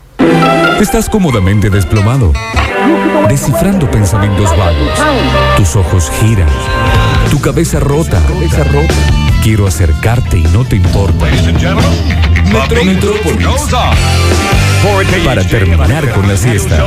Estás 0.79 1.09
cómodamente 1.09 1.69
desplomado, 1.69 2.31
descifrando 3.29 3.89
pensamientos 3.89 4.49
vagos. 4.57 4.99
Tus 5.57 5.75
ojos 5.75 6.11
giran, 6.19 6.47
tu 7.31 7.41
cabeza 7.41 7.79
rota. 7.79 8.21
Cabeza 8.27 8.63
rota. 8.65 8.93
Quiero 9.43 9.67
acercarte 9.67 10.37
y 10.39 10.43
no 10.43 10.63
te 10.63 10.77
importa. 10.77 11.25
Metro 12.45 12.85
Metrópolis. 12.85 13.45
Para 15.25 15.43
terminar 15.43 16.09
con 16.13 16.27
la 16.29 16.37
siesta. 16.37 16.85